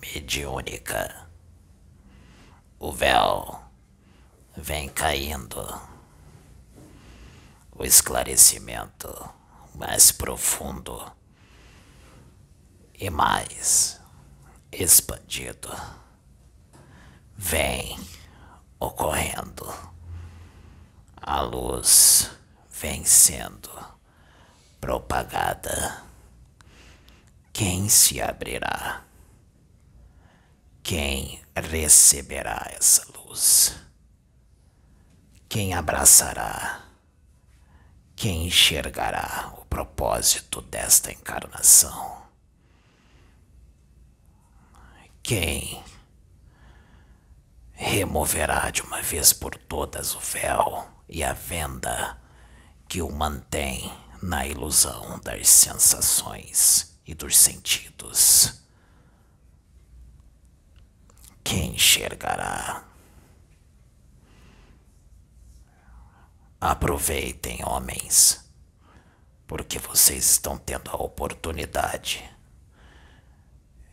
mediúnica. 0.00 1.28
O 2.78 2.92
véu 2.92 3.60
vem 4.56 4.88
caindo 4.88 5.95
o 7.78 7.84
esclarecimento 7.84 9.08
mais 9.74 10.10
profundo 10.10 11.12
e 12.94 13.10
mais 13.10 14.00
expandido 14.72 15.68
vem 17.36 17.98
ocorrendo. 18.80 19.66
A 21.20 21.40
luz 21.42 22.30
vem 22.70 23.04
sendo 23.04 23.70
propagada. 24.80 26.02
Quem 27.52 27.88
se 27.88 28.22
abrirá? 28.22 29.02
Quem 30.82 31.44
receberá 31.54 32.70
essa 32.70 33.04
luz? 33.12 33.76
Quem 35.48 35.74
abraçará? 35.74 36.85
quem 38.16 38.46
enxergará 38.46 39.52
o 39.58 39.66
propósito 39.66 40.62
desta 40.62 41.12
encarnação? 41.12 42.22
Quem 45.22 45.84
removerá 47.72 48.70
de 48.70 48.80
uma 48.80 49.02
vez 49.02 49.34
por 49.34 49.54
todas 49.54 50.14
o 50.14 50.20
véu 50.20 50.88
e 51.06 51.22
a 51.22 51.34
venda 51.34 52.18
que 52.88 53.02
o 53.02 53.12
mantém 53.12 53.92
na 54.22 54.46
ilusão 54.46 55.20
das 55.20 55.46
sensações 55.48 56.98
e 57.06 57.14
dos 57.14 57.36
sentidos? 57.36 58.62
Quem 61.44 61.74
enxergará? 61.74 62.95
Aproveitem, 66.60 67.60
homens, 67.64 68.50
porque 69.46 69.78
vocês 69.78 70.30
estão 70.30 70.56
tendo 70.56 70.90
a 70.90 70.96
oportunidade 70.96 72.28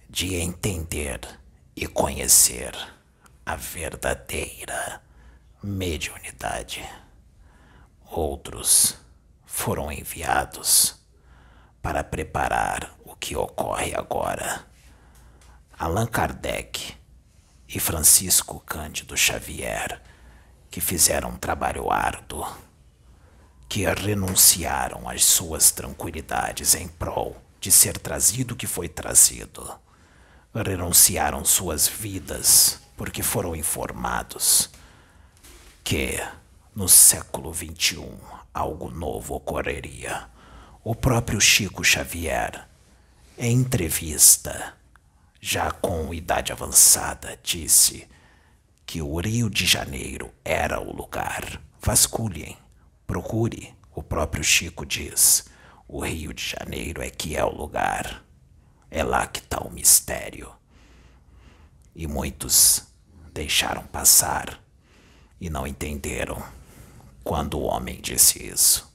de 0.09 0.35
entender 0.35 1.19
e 1.75 1.87
conhecer 1.87 2.73
a 3.45 3.55
verdadeira 3.55 5.01
mediunidade. 5.61 6.87
Outros 8.05 8.97
foram 9.45 9.91
enviados 9.91 10.95
para 11.81 12.03
preparar 12.03 12.95
o 13.03 13.15
que 13.15 13.35
ocorre 13.35 13.93
agora. 13.95 14.65
Allan 15.77 16.07
Kardec 16.07 16.95
e 17.67 17.79
Francisco 17.79 18.59
Cândido 18.61 19.17
Xavier, 19.17 20.01
que 20.73 20.81
fizeram 20.81 21.29
um 21.29 21.37
trabalho 21.37 21.91
árduo, 21.91 22.51
que 23.69 23.85
renunciaram 23.85 25.07
às 25.07 25.23
suas 25.23 25.69
tranquilidades 25.69 26.73
em 26.73 26.87
prol 26.87 27.39
de 27.59 27.71
ser 27.71 27.95
trazido 27.99 28.55
o 28.55 28.57
que 28.57 28.65
foi 28.65 28.89
trazido, 28.89 29.71
renunciaram 30.51 31.45
suas 31.45 31.87
vidas 31.87 32.81
porque 32.97 33.21
foram 33.21 33.55
informados 33.55 34.71
que 35.83 36.19
no 36.73 36.89
século 36.89 37.53
XXI 37.53 38.03
algo 38.51 38.89
novo 38.89 39.35
ocorreria. 39.35 40.27
O 40.83 40.95
próprio 40.95 41.39
Chico 41.39 41.83
Xavier, 41.83 42.67
em 43.37 43.59
entrevista, 43.59 44.73
já 45.39 45.69
com 45.69 46.11
idade 46.11 46.51
avançada, 46.51 47.37
disse 47.43 48.11
que 48.85 49.01
o 49.01 49.19
Rio 49.19 49.49
de 49.49 49.65
Janeiro 49.65 50.33
era 50.43 50.79
o 50.79 50.95
lugar. 50.95 51.61
Vasculhem, 51.81 52.57
procure. 53.05 53.73
O 53.95 54.01
próprio 54.01 54.43
Chico 54.43 54.85
diz: 54.85 55.45
o 55.87 55.99
Rio 55.99 56.33
de 56.33 56.43
Janeiro 56.43 57.01
é 57.01 57.09
que 57.09 57.35
é 57.35 57.43
o 57.43 57.55
lugar. 57.55 58.23
É 58.89 59.03
lá 59.03 59.27
que 59.27 59.39
está 59.39 59.59
o 59.59 59.71
mistério. 59.71 60.51
E 61.95 62.07
muitos 62.07 62.83
deixaram 63.33 63.83
passar 63.83 64.59
e 65.39 65.49
não 65.49 65.67
entenderam 65.67 66.41
quando 67.23 67.59
o 67.59 67.63
homem 67.63 67.99
disse 68.01 68.43
isso. 68.43 68.91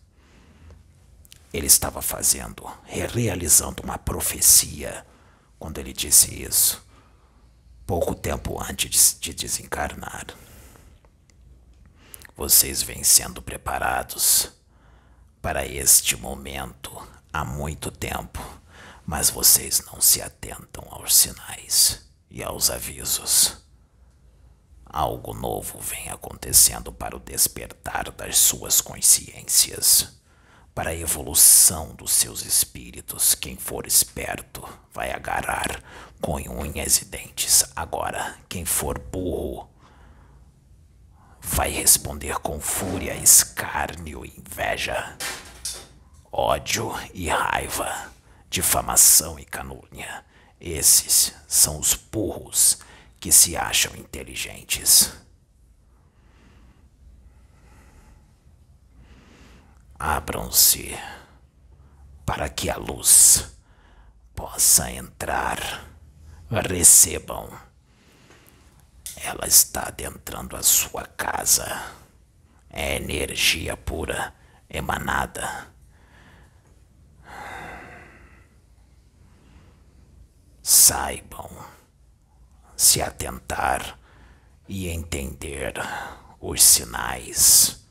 Ele 1.52 1.66
estava 1.66 2.02
fazendo, 2.02 2.68
realizando 2.84 3.82
uma 3.82 3.98
profecia 3.98 5.06
quando 5.58 5.78
ele 5.78 5.92
disse 5.92 6.42
isso, 6.42 6.86
pouco 7.88 8.14
tempo 8.14 8.62
antes 8.62 9.16
de 9.18 9.32
desencarnar. 9.32 10.26
Vocês 12.36 12.82
vêm 12.82 13.02
sendo 13.02 13.40
preparados 13.40 14.52
para 15.40 15.64
este 15.64 16.14
momento 16.14 16.92
há 17.32 17.46
muito 17.46 17.90
tempo, 17.90 18.40
mas 19.06 19.30
vocês 19.30 19.82
não 19.86 20.02
se 20.02 20.20
atentam 20.20 20.84
aos 20.90 21.16
sinais 21.16 22.06
e 22.30 22.42
aos 22.42 22.68
avisos. 22.68 23.56
Algo 24.84 25.32
novo 25.32 25.80
vem 25.80 26.10
acontecendo 26.10 26.92
para 26.92 27.16
o 27.16 27.20
despertar 27.20 28.10
das 28.10 28.36
suas 28.36 28.82
consciências, 28.82 30.17
para 30.78 30.90
a 30.90 30.94
evolução 30.94 31.92
dos 31.96 32.12
seus 32.12 32.44
espíritos. 32.44 33.34
Quem 33.34 33.56
for 33.56 33.84
esperto 33.84 34.62
vai 34.94 35.10
agarrar 35.10 35.82
com 36.20 36.36
unhas 36.36 37.02
e 37.02 37.04
dentes. 37.04 37.64
Agora, 37.74 38.38
quem 38.48 38.64
for 38.64 38.96
burro 38.96 39.68
vai 41.40 41.70
responder 41.70 42.38
com 42.38 42.60
fúria, 42.60 43.16
escárnio, 43.16 44.24
inveja, 44.24 45.16
ódio 46.30 46.94
e 47.12 47.26
raiva, 47.26 48.12
difamação 48.48 49.36
e 49.36 49.44
calúnia. 49.44 50.24
Esses 50.60 51.34
são 51.48 51.80
os 51.80 51.94
burros 51.94 52.78
que 53.18 53.32
se 53.32 53.56
acham 53.56 53.96
inteligentes. 53.96 55.12
Abram-se 59.98 60.96
para 62.24 62.48
que 62.48 62.70
a 62.70 62.76
luz 62.76 63.52
possa 64.32 64.90
entrar. 64.92 65.58
Recebam. 66.48 67.50
Ela 69.16 69.46
está 69.48 69.88
adentrando 69.88 70.56
a 70.56 70.62
sua 70.62 71.04
casa. 71.04 71.66
É 72.70 72.94
energia 72.94 73.76
pura 73.76 74.32
emanada. 74.70 75.66
Saibam 80.62 81.50
se 82.76 83.02
atentar 83.02 83.98
e 84.68 84.88
entender 84.88 85.74
os 86.38 86.62
sinais. 86.62 87.87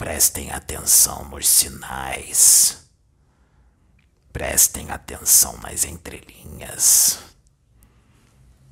Prestem 0.00 0.50
atenção 0.50 1.28
nos 1.28 1.46
sinais. 1.46 2.88
Prestem 4.32 4.90
atenção 4.90 5.58
nas 5.58 5.84
entrelinhas. 5.84 7.18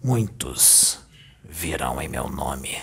Muitos 0.03 1.01
virão 1.45 2.01
em 2.01 2.09
meu 2.09 2.31
nome, 2.31 2.83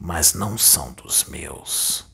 mas 0.00 0.32
não 0.32 0.56
são 0.56 0.94
dos 0.94 1.24
meus, 1.24 2.06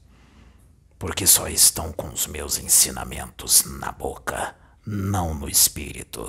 porque 0.99 1.29
só 1.29 1.47
estão 1.47 1.93
com 1.93 2.09
os 2.09 2.27
meus 2.27 2.59
ensinamentos 2.59 3.63
na 3.63 3.93
boca, 3.93 4.57
não 4.85 5.33
no 5.33 5.49
espírito. 5.49 6.29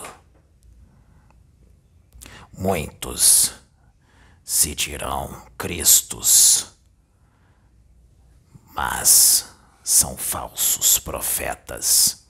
Muitos 2.53 3.51
se 4.43 4.75
dirão 4.75 5.43
Cristos, 5.57 6.76
mas 8.77 9.55
são 9.83 10.15
falsos 10.15 10.99
profetas. 10.99 12.27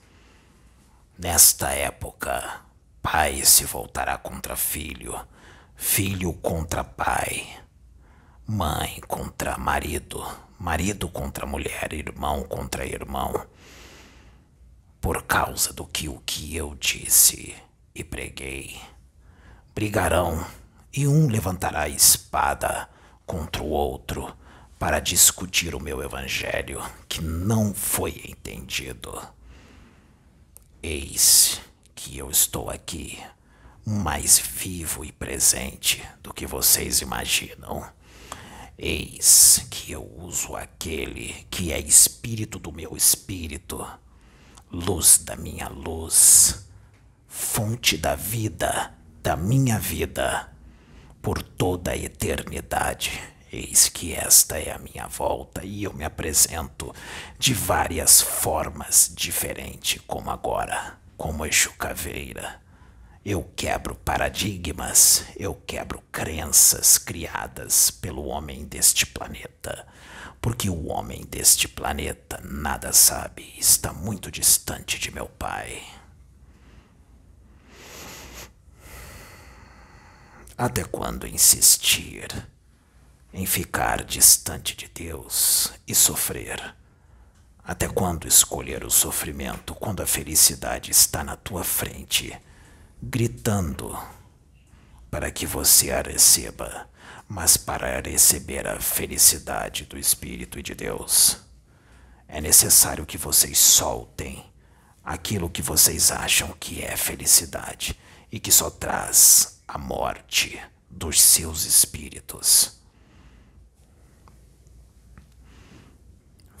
Nesta 1.18 1.72
época, 1.72 2.62
pai 3.02 3.44
se 3.44 3.66
voltará 3.66 4.16
contra 4.16 4.56
filho, 4.56 5.14
filho 5.76 6.32
contra 6.32 6.82
pai, 6.82 7.60
mãe 8.46 8.98
contra 9.06 9.58
marido, 9.58 10.26
marido 10.58 11.06
contra 11.10 11.44
mulher, 11.44 11.92
irmão 11.92 12.42
contra 12.44 12.86
irmão, 12.86 13.46
por 14.98 15.24
causa 15.24 15.74
do 15.74 15.84
que 15.84 16.08
o 16.08 16.18
que 16.20 16.56
eu 16.56 16.74
disse 16.74 17.54
e 17.94 18.02
preguei 18.02 18.80
brigarão 19.74 20.44
e 20.92 21.06
um 21.06 21.28
levantará 21.28 21.82
a 21.82 21.88
espada 21.88 22.88
contra 23.24 23.62
o 23.62 23.68
outro 23.68 24.34
para 24.78 25.00
discutir 25.00 25.74
o 25.74 25.80
meu 25.80 26.02
evangelho 26.02 26.82
que 27.08 27.20
não 27.20 27.74
foi 27.74 28.22
entendido. 28.28 29.20
Eis 30.82 31.60
que 31.94 32.16
eu 32.16 32.30
estou 32.30 32.70
aqui, 32.70 33.18
mais 33.84 34.38
vivo 34.38 35.04
e 35.04 35.10
presente 35.10 36.02
do 36.22 36.32
que 36.32 36.46
vocês 36.46 37.00
imaginam. 37.00 37.84
Eis 38.78 39.66
que 39.70 39.90
eu 39.92 40.04
uso 40.18 40.54
aquele 40.54 41.46
que 41.50 41.72
é 41.72 41.80
espírito 41.80 42.58
do 42.58 42.70
meu 42.70 42.96
espírito, 42.96 43.84
luz 44.70 45.18
da 45.18 45.34
minha 45.34 45.68
luz, 45.68 46.68
fonte 47.26 47.96
da 47.96 48.14
vida 48.14 48.96
da 49.28 49.36
minha 49.36 49.78
vida 49.78 50.50
por 51.20 51.42
toda 51.42 51.90
a 51.90 51.96
eternidade. 51.96 53.20
Eis 53.50 53.88
que 53.88 54.12
esta 54.12 54.58
é 54.58 54.70
a 54.70 54.78
minha 54.78 55.06
volta 55.06 55.64
e 55.64 55.84
eu 55.84 55.92
me 55.94 56.04
apresento 56.04 56.94
de 57.38 57.54
várias 57.54 58.20
formas 58.20 59.10
diferentes, 59.14 60.02
como 60.06 60.30
agora, 60.30 60.98
como 61.16 61.46
Exu 61.46 61.72
Caveira. 61.72 62.60
Eu 63.24 63.42
quebro 63.56 63.94
paradigmas, 63.94 65.24
eu 65.34 65.54
quebro 65.54 66.02
crenças 66.12 66.98
criadas 66.98 67.90
pelo 67.90 68.26
homem 68.26 68.66
deste 68.66 69.06
planeta, 69.06 69.86
porque 70.42 70.68
o 70.68 70.88
homem 70.88 71.24
deste 71.24 71.66
planeta 71.66 72.40
nada 72.44 72.92
sabe, 72.92 73.54
está 73.58 73.94
muito 73.94 74.30
distante 74.30 74.98
de 74.98 75.10
meu 75.10 75.26
pai. 75.26 75.82
Até 80.56 80.84
quando 80.84 81.26
insistir 81.26 82.28
em 83.32 83.46
ficar 83.46 84.04
distante 84.04 84.76
de 84.76 84.88
Deus 84.88 85.72
e 85.86 85.94
sofrer? 85.94 86.74
Até 87.62 87.88
quando 87.88 88.26
escolher 88.26 88.84
o 88.84 88.90
sofrimento 88.90 89.74
quando 89.74 90.02
a 90.02 90.06
felicidade 90.06 90.90
está 90.90 91.22
na 91.22 91.36
tua 91.36 91.62
frente, 91.62 92.34
gritando 93.02 93.98
para 95.10 95.30
que 95.30 95.46
você 95.46 95.90
a 95.90 96.02
receba, 96.02 96.88
mas 97.28 97.56
para 97.56 98.00
receber 98.00 98.66
a 98.66 98.80
felicidade 98.80 99.84
do 99.84 99.98
Espírito 99.98 100.58
e 100.58 100.62
de 100.62 100.74
Deus. 100.74 101.38
É 102.26 102.40
necessário 102.40 103.04
que 103.04 103.18
vocês 103.18 103.58
soltem 103.58 104.44
aquilo 105.04 105.48
que 105.48 105.62
vocês 105.62 106.10
acham 106.10 106.54
que 106.60 106.82
é 106.82 106.96
felicidade 106.96 107.98
e 108.30 108.38
que 108.38 108.52
só 108.52 108.68
traz 108.68 109.60
a 109.66 109.78
morte 109.78 110.60
dos 110.90 111.20
seus 111.20 111.64
espíritos. 111.64 112.77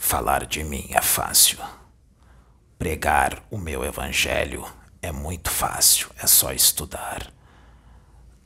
Falar 0.08 0.46
de 0.46 0.64
mim 0.64 0.88
é 0.88 1.02
fácil. 1.02 1.58
Pregar 2.78 3.44
o 3.50 3.58
meu 3.58 3.84
evangelho 3.84 4.66
é 5.02 5.12
muito 5.12 5.50
fácil, 5.50 6.08
é 6.16 6.26
só 6.26 6.50
estudar. 6.50 7.30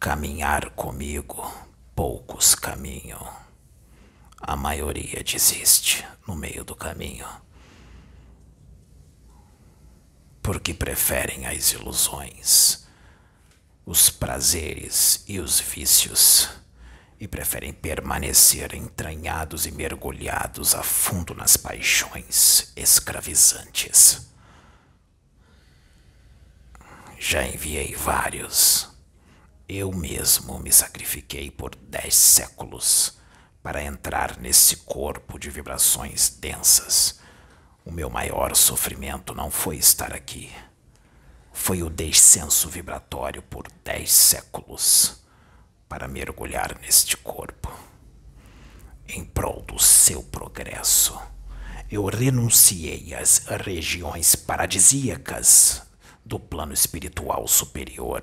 Caminhar 0.01 0.71
comigo, 0.71 1.49
poucos 1.95 2.57
caminham. 2.57 3.33
A 4.41 4.57
maioria 4.57 5.23
desiste 5.23 6.05
no 6.27 6.35
meio 6.35 6.65
do 6.65 6.75
caminho. 6.75 7.29
Porque 10.43 10.75
preferem 10.75 11.47
as 11.47 11.71
ilusões, 11.71 12.89
os 13.87 14.11
prazeres 14.11 15.23
e 15.29 15.39
os 15.39 15.61
vícios, 15.61 16.49
e 17.23 17.29
preferem 17.29 17.73
permanecer 17.73 18.75
entranhados 18.75 19.65
e 19.65 19.71
mergulhados 19.71 20.75
a 20.75 20.83
fundo 20.83 21.37
nas 21.37 21.57
paixões 21.57 22.73
escravizantes. 22.75 24.27
Já 27.21 27.47
enviei 27.47 27.95
vários. 27.95 28.89
Eu 29.69 29.93
mesmo 29.93 30.59
me 30.59 30.73
sacrifiquei 30.73 31.49
por 31.49 31.77
dez 31.77 32.17
séculos 32.17 33.17
para 33.63 33.85
entrar 33.85 34.37
nesse 34.39 34.79
corpo 34.79 35.39
de 35.39 35.49
vibrações 35.49 36.29
densas. 36.29 37.21
O 37.85 37.93
meu 37.93 38.11
maior 38.11 38.57
sofrimento 38.57 39.33
não 39.33 39.49
foi 39.49 39.77
estar 39.77 40.13
aqui. 40.13 40.53
Foi 41.53 41.85
o 41.85 41.89
descenso 41.89 42.69
vibratório 42.69 43.43
por 43.43 43.69
dez 43.85 44.11
séculos 44.11 45.22
para 45.93 46.09
mergulhar 46.09 46.79
neste 46.81 47.19
corpo. 47.19 47.71
Em 49.07 49.23
prol 49.23 49.61
do 49.61 49.79
seu 49.79 50.23
progresso, 50.23 51.21
eu 51.91 52.07
renunciei 52.07 53.13
às 53.13 53.45
regiões 53.47 54.35
paradisíacas 54.35 55.83
do 56.25 56.41
plano 56.41 56.73
espiritual 56.73 57.47
superior 57.47 58.23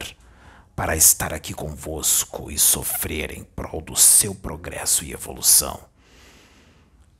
para 0.75 0.95
estar 0.95 1.31
aqui 1.31 1.53
convosco 1.53 2.49
e 2.49 2.57
sofrer 2.57 3.37
em 3.37 3.43
prol 3.43 3.81
do 3.81 3.95
seu 3.95 4.33
progresso 4.33 5.05
e 5.05 5.13
evolução. 5.13 5.79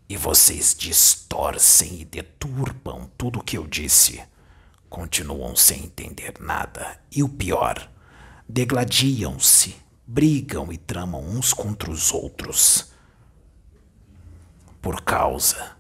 E 0.10 0.18
vocês 0.18 0.74
distorcem 0.74 2.02
e 2.02 2.06
deturbam 2.06 3.08
tudo 3.16 3.38
o 3.38 3.43
que 3.43 3.56
eu 3.56 3.68
disse. 3.68 4.20
Continuam 4.89 5.56
sem 5.56 5.84
entender 5.84 6.34
nada. 6.39 7.00
E 7.12 7.22
o 7.22 7.30
pior, 7.30 7.88
degladiam-se, 8.47 9.76
brigam 10.12 10.74
e 10.74 10.78
tramam 10.78 11.22
uns 11.24 11.53
contra 11.53 11.91
os 11.91 12.12
outros. 12.12 12.91
Por 14.82 15.03
causa 15.03 15.78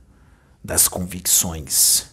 das 0.63 0.87
convicções 0.87 2.11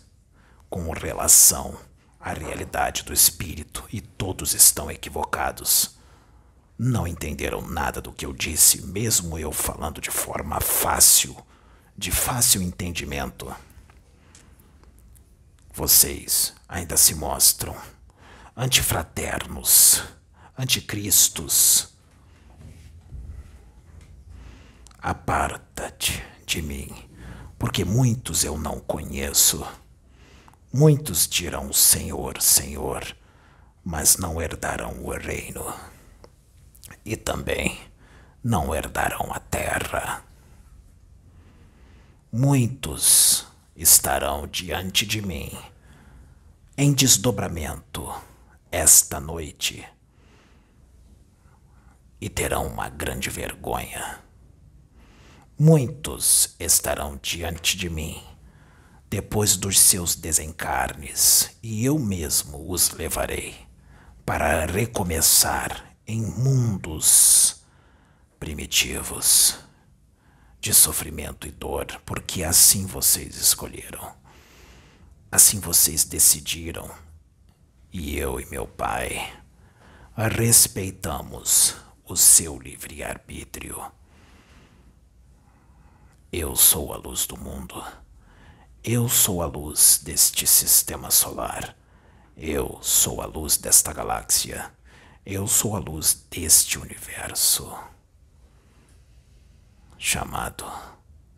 com 0.70 0.90
relação 0.92 1.78
a 2.18 2.32
realidade 2.32 3.02
do 3.02 3.12
espírito 3.12 3.84
e 3.92 4.00
todos 4.00 4.54
estão 4.54 4.90
equivocados. 4.90 5.98
Não 6.78 7.06
entenderam 7.06 7.60
nada 7.60 8.00
do 8.00 8.10
que 8.10 8.24
eu 8.24 8.32
disse, 8.32 8.80
mesmo 8.86 9.38
eu 9.38 9.52
falando 9.52 10.00
de 10.00 10.10
forma 10.10 10.58
fácil, 10.58 11.36
de 11.94 12.10
fácil 12.10 12.62
entendimento. 12.62 13.54
Vocês 15.70 16.54
ainda 16.66 16.96
se 16.96 17.14
mostram 17.14 17.76
antifraternos, 18.56 20.02
anticristos. 20.58 21.94
Aparta-te 25.08 26.20
de 26.44 26.60
mim, 26.60 26.92
porque 27.56 27.84
muitos 27.84 28.42
eu 28.42 28.58
não 28.58 28.80
conheço. 28.80 29.64
Muitos 30.72 31.28
dirão 31.28 31.72
Senhor, 31.72 32.42
Senhor, 32.42 33.16
mas 33.84 34.16
não 34.16 34.42
herdarão 34.42 35.04
o 35.04 35.16
reino. 35.16 35.72
E 37.04 37.14
também 37.16 37.78
não 38.42 38.74
herdarão 38.74 39.32
a 39.32 39.38
terra. 39.38 40.24
Muitos 42.32 43.46
estarão 43.76 44.44
diante 44.48 45.06
de 45.06 45.22
mim 45.22 45.56
em 46.76 46.92
desdobramento 46.92 48.12
esta 48.72 49.20
noite 49.20 49.88
e 52.20 52.28
terão 52.28 52.66
uma 52.66 52.88
grande 52.88 53.30
vergonha. 53.30 54.25
Muitos 55.58 56.54
estarão 56.60 57.18
diante 57.22 57.78
de 57.78 57.88
mim 57.88 58.22
depois 59.08 59.56
dos 59.56 59.80
seus 59.80 60.14
desencarnes, 60.14 61.56
e 61.62 61.82
eu 61.82 61.98
mesmo 61.98 62.70
os 62.70 62.90
levarei 62.90 63.54
para 64.26 64.66
recomeçar 64.66 65.96
em 66.06 66.20
mundos 66.20 67.64
primitivos 68.38 69.58
de 70.60 70.74
sofrimento 70.74 71.48
e 71.48 71.50
dor, 71.50 71.86
porque 72.04 72.44
assim 72.44 72.84
vocês 72.84 73.36
escolheram. 73.36 74.14
Assim 75.32 75.58
vocês 75.58 76.04
decidiram. 76.04 76.90
E 77.90 78.18
eu 78.18 78.38
e 78.38 78.44
meu 78.50 78.66
pai 78.66 79.32
respeitamos 80.14 81.76
o 82.04 82.14
seu 82.14 82.58
livre-arbítrio. 82.58 83.90
Eu 86.38 86.54
sou 86.54 86.92
a 86.92 86.98
luz 86.98 87.26
do 87.26 87.34
mundo. 87.34 87.82
Eu 88.84 89.08
sou 89.08 89.40
a 89.40 89.46
luz 89.46 90.02
deste 90.04 90.46
sistema 90.46 91.10
solar. 91.10 91.74
Eu 92.36 92.78
sou 92.82 93.22
a 93.22 93.24
luz 93.24 93.56
desta 93.56 93.90
galáxia. 93.90 94.70
Eu 95.24 95.48
sou 95.48 95.74
a 95.74 95.78
luz 95.78 96.26
deste 96.30 96.78
universo. 96.78 97.74
Chamado 99.96 100.70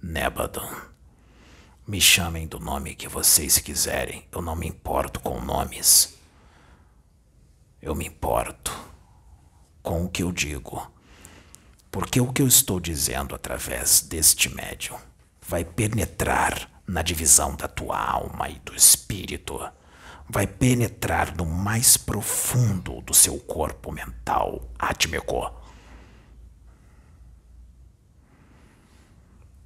Nebadon. 0.03 0.69
Me 1.87 2.01
chamem 2.01 2.49
do 2.49 2.59
nome 2.59 2.97
que 2.97 3.07
vocês 3.07 3.59
quiserem. 3.59 4.27
Eu 4.33 4.43
não 4.43 4.57
me 4.57 4.67
importo 4.67 5.21
com 5.21 5.41
nomes. 5.41 6.19
Eu 7.81 7.95
me 7.95 8.05
importo 8.05 8.77
com 9.81 10.05
o 10.05 10.09
que 10.09 10.25
eu 10.25 10.33
digo. 10.33 10.98
Porque 11.91 12.21
o 12.21 12.33
que 12.33 12.43
eu 12.43 12.47
estou 12.47 12.79
dizendo 12.79 13.35
através 13.35 14.01
deste 14.03 14.55
médium 14.55 14.99
vai 15.41 15.65
penetrar 15.65 16.69
na 16.87 17.03
divisão 17.03 17.55
da 17.55 17.69
tua 17.69 17.99
alma 17.99 18.49
e 18.49 18.59
do 18.61 18.75
espírito, 18.75 19.61
vai 20.29 20.47
penetrar 20.47 21.37
no 21.37 21.45
mais 21.45 21.99
profundo 21.99 23.03
do 23.03 23.13
seu 23.13 23.39
corpo 23.39 23.93
mental 23.93 24.71
átmico. 24.79 25.53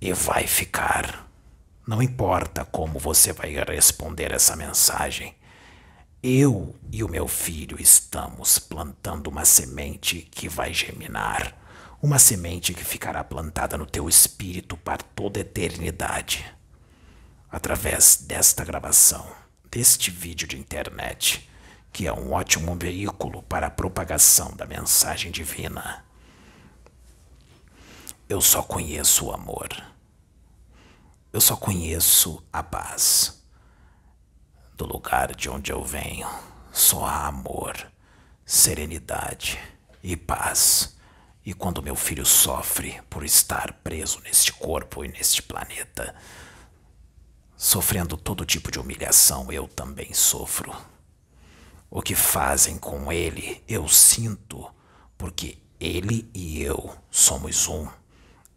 E 0.00 0.12
vai 0.12 0.48
ficar. 0.48 1.28
Não 1.86 2.02
importa 2.02 2.64
como 2.64 2.98
você 2.98 3.32
vai 3.32 3.52
responder 3.52 4.32
essa 4.32 4.56
mensagem. 4.56 5.34
Eu 6.20 6.74
e 6.90 7.04
o 7.04 7.08
meu 7.08 7.28
filho 7.28 7.80
estamos 7.80 8.58
plantando 8.58 9.28
uma 9.28 9.44
semente 9.44 10.28
que 10.30 10.48
vai 10.48 10.72
germinar. 10.74 11.61
Uma 12.02 12.18
semente 12.18 12.74
que 12.74 12.84
ficará 12.84 13.22
plantada 13.22 13.78
no 13.78 13.86
teu 13.86 14.08
espírito 14.08 14.76
para 14.76 15.04
toda 15.04 15.38
a 15.38 15.42
eternidade 15.42 16.44
através 17.48 18.16
desta 18.16 18.64
gravação, 18.64 19.24
deste 19.70 20.10
vídeo 20.10 20.48
de 20.48 20.58
internet, 20.58 21.48
que 21.92 22.08
é 22.08 22.12
um 22.12 22.32
ótimo 22.32 22.74
veículo 22.74 23.44
para 23.44 23.68
a 23.68 23.70
propagação 23.70 24.50
da 24.56 24.66
mensagem 24.66 25.30
divina. 25.30 26.04
Eu 28.28 28.40
só 28.40 28.64
conheço 28.64 29.26
o 29.26 29.32
amor. 29.32 29.68
Eu 31.32 31.40
só 31.40 31.54
conheço 31.54 32.42
a 32.52 32.64
paz. 32.64 33.46
Do 34.76 34.86
lugar 34.86 35.36
de 35.36 35.48
onde 35.48 35.70
eu 35.70 35.84
venho, 35.84 36.28
só 36.72 37.04
há 37.04 37.28
amor, 37.28 37.76
serenidade 38.44 39.56
e 40.02 40.16
paz. 40.16 41.00
E 41.44 41.52
quando 41.52 41.82
meu 41.82 41.96
filho 41.96 42.24
sofre 42.24 43.00
por 43.10 43.24
estar 43.24 43.72
preso 43.82 44.20
neste 44.20 44.52
corpo 44.52 45.04
e 45.04 45.08
neste 45.08 45.42
planeta, 45.42 46.14
Sofrendo 47.62 48.16
todo 48.16 48.44
tipo 48.44 48.72
de 48.72 48.80
humilhação, 48.80 49.52
eu 49.52 49.68
também 49.68 50.12
sofro. 50.12 50.76
O 51.88 52.02
que 52.02 52.12
fazem 52.12 52.76
com 52.76 53.12
ele, 53.12 53.62
eu 53.68 53.86
sinto, 53.86 54.68
porque 55.16 55.58
ele 55.78 56.28
e 56.34 56.60
eu 56.60 56.92
somos 57.08 57.68
um. 57.68 57.86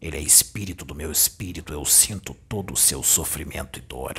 Ele 0.00 0.16
é 0.16 0.20
espírito 0.20 0.84
do 0.84 0.92
meu 0.92 1.12
espírito, 1.12 1.72
eu 1.72 1.84
sinto 1.84 2.34
todo 2.48 2.74
o 2.74 2.76
seu 2.76 3.00
sofrimento 3.00 3.78
e 3.78 3.82
dor, 3.82 4.14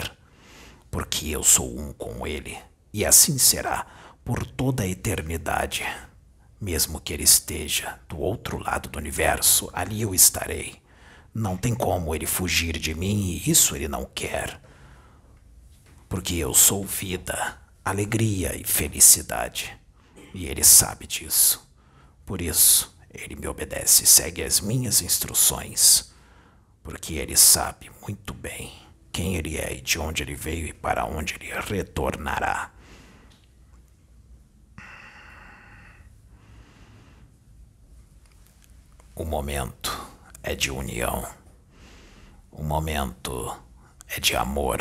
porque 0.90 1.28
eu 1.28 1.44
sou 1.44 1.78
um 1.78 1.92
com 1.92 2.26
ele, 2.26 2.58
e 2.94 3.06
assim 3.06 3.38
será 3.38 3.86
por 4.24 4.48
toda 4.48 4.84
a 4.84 4.88
eternidade. 4.88 5.86
Mesmo 6.60 7.00
que 7.00 7.14
ele 7.14 7.24
esteja 7.24 8.00
do 8.10 8.20
outro 8.20 8.58
lado 8.58 8.90
do 8.90 8.98
universo, 8.98 9.70
ali 9.74 10.02
eu 10.02 10.16
estarei. 10.16 10.82
Não 11.34 11.56
tem 11.56 11.76
como 11.76 12.16
ele 12.16 12.26
fugir 12.26 12.80
de 12.80 12.96
mim 12.96 13.40
e 13.46 13.50
isso 13.50 13.76
ele 13.76 13.88
não 13.88 14.06
quer. 14.06 14.60
Porque 16.10 16.36
eu 16.36 16.54
sou 16.54 16.84
vida, 16.84 17.60
alegria 17.86 18.56
e 18.56 18.64
felicidade. 18.64 19.78
E 20.34 20.48
ele 20.48 20.64
sabe 20.64 21.06
disso. 21.06 21.70
Por 22.26 22.42
isso, 22.42 22.98
ele 23.14 23.36
me 23.36 23.48
obedece 23.48 24.04
e 24.04 24.08
segue 24.08 24.44
as 24.44 24.60
minhas 24.60 25.02
instruções. 25.02 26.12
Porque 26.82 27.16
ele 27.16 27.38
sabe 27.38 27.92
muito 28.02 28.34
bem 28.34 28.74
quem 29.12 29.36
ele 29.36 29.58
é 29.58 29.74
e 29.74 29.82
de 29.82 30.00
onde 30.00 30.24
ele 30.24 30.36
veio 30.36 30.68
e 30.68 30.74
para 30.74 31.06
onde 31.06 31.36
ele 31.36 31.52
retornará. 31.60 32.72
O 39.20 39.26
momento 39.26 40.00
é 40.44 40.54
de 40.54 40.70
união. 40.70 41.28
O 42.52 42.62
momento 42.62 43.52
é 44.08 44.20
de 44.20 44.36
amor. 44.36 44.80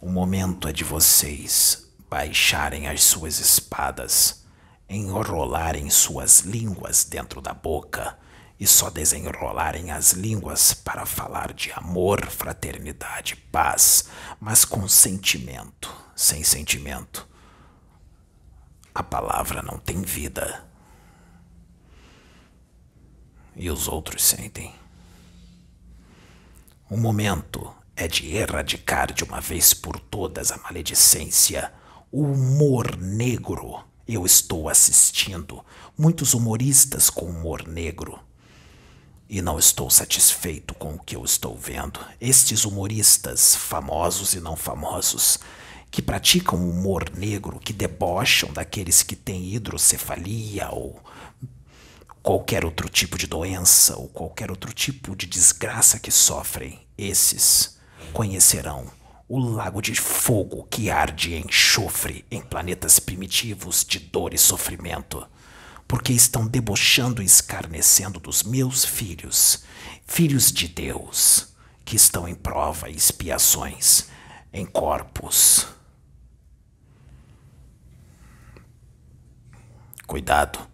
O 0.00 0.08
momento 0.08 0.68
é 0.68 0.72
de 0.72 0.84
vocês 0.84 1.90
baixarem 2.08 2.86
as 2.86 3.02
suas 3.02 3.40
espadas, 3.40 4.44
enrolarem 4.88 5.90
suas 5.90 6.42
línguas 6.42 7.02
dentro 7.02 7.40
da 7.40 7.52
boca 7.52 8.16
e 8.60 8.64
só 8.64 8.88
desenrolarem 8.88 9.90
as 9.90 10.12
línguas 10.12 10.72
para 10.72 11.04
falar 11.04 11.52
de 11.52 11.72
amor, 11.72 12.24
fraternidade, 12.26 13.34
paz, 13.34 14.04
mas 14.38 14.64
com 14.64 14.86
sentimento. 14.86 15.92
Sem 16.14 16.44
sentimento, 16.44 17.26
a 18.94 19.02
palavra 19.02 19.62
não 19.62 19.78
tem 19.78 20.00
vida 20.00 20.69
e 23.60 23.70
os 23.70 23.86
outros 23.86 24.24
sentem. 24.24 24.72
O 26.88 26.96
momento 26.96 27.70
é 27.94 28.08
de 28.08 28.34
erradicar 28.34 29.12
de 29.12 29.22
uma 29.22 29.40
vez 29.40 29.74
por 29.74 30.00
todas 30.00 30.50
a 30.50 30.56
maledicência, 30.56 31.70
o 32.10 32.22
humor 32.22 32.96
negro. 32.96 33.84
Eu 34.08 34.24
estou 34.24 34.68
assistindo 34.68 35.62
muitos 35.96 36.32
humoristas 36.32 37.10
com 37.10 37.26
humor 37.26 37.68
negro. 37.68 38.18
E 39.28 39.42
não 39.42 39.58
estou 39.58 39.90
satisfeito 39.90 40.74
com 40.74 40.94
o 40.94 40.98
que 40.98 41.14
eu 41.14 41.22
estou 41.22 41.54
vendo. 41.54 42.00
Estes 42.18 42.64
humoristas, 42.64 43.54
famosos 43.54 44.32
e 44.32 44.40
não 44.40 44.56
famosos, 44.56 45.38
que 45.90 46.00
praticam 46.00 46.58
humor 46.58 47.10
negro, 47.14 47.60
que 47.60 47.74
debocham 47.74 48.50
daqueles 48.52 49.02
que 49.02 49.14
têm 49.14 49.54
hidrocefalia 49.54 50.70
ou 50.72 50.98
qualquer 52.22 52.64
outro 52.64 52.88
tipo 52.88 53.16
de 53.16 53.26
doença 53.26 53.96
ou 53.96 54.08
qualquer 54.08 54.50
outro 54.50 54.72
tipo 54.72 55.16
de 55.16 55.26
desgraça 55.26 55.98
que 55.98 56.10
sofrem, 56.10 56.86
esses 56.96 57.78
conhecerão 58.12 58.90
o 59.28 59.38
lago 59.38 59.80
de 59.80 59.94
fogo 59.94 60.66
que 60.68 60.90
arde 60.90 61.34
em 61.34 61.44
enxofre 61.46 62.24
em 62.30 62.40
planetas 62.40 62.98
primitivos 62.98 63.84
de 63.84 64.00
dor 64.00 64.34
e 64.34 64.38
sofrimento, 64.38 65.24
porque 65.86 66.12
estão 66.12 66.46
debochando 66.46 67.22
e 67.22 67.24
escarnecendo 67.24 68.18
dos 68.18 68.42
meus 68.42 68.84
filhos, 68.84 69.62
filhos 70.04 70.50
de 70.50 70.66
Deus, 70.66 71.54
que 71.84 71.94
estão 71.94 72.26
em 72.26 72.34
prova 72.34 72.90
e 72.90 72.96
expiações, 72.96 74.08
em 74.52 74.66
corpos. 74.66 75.66
Cuidado 80.08 80.69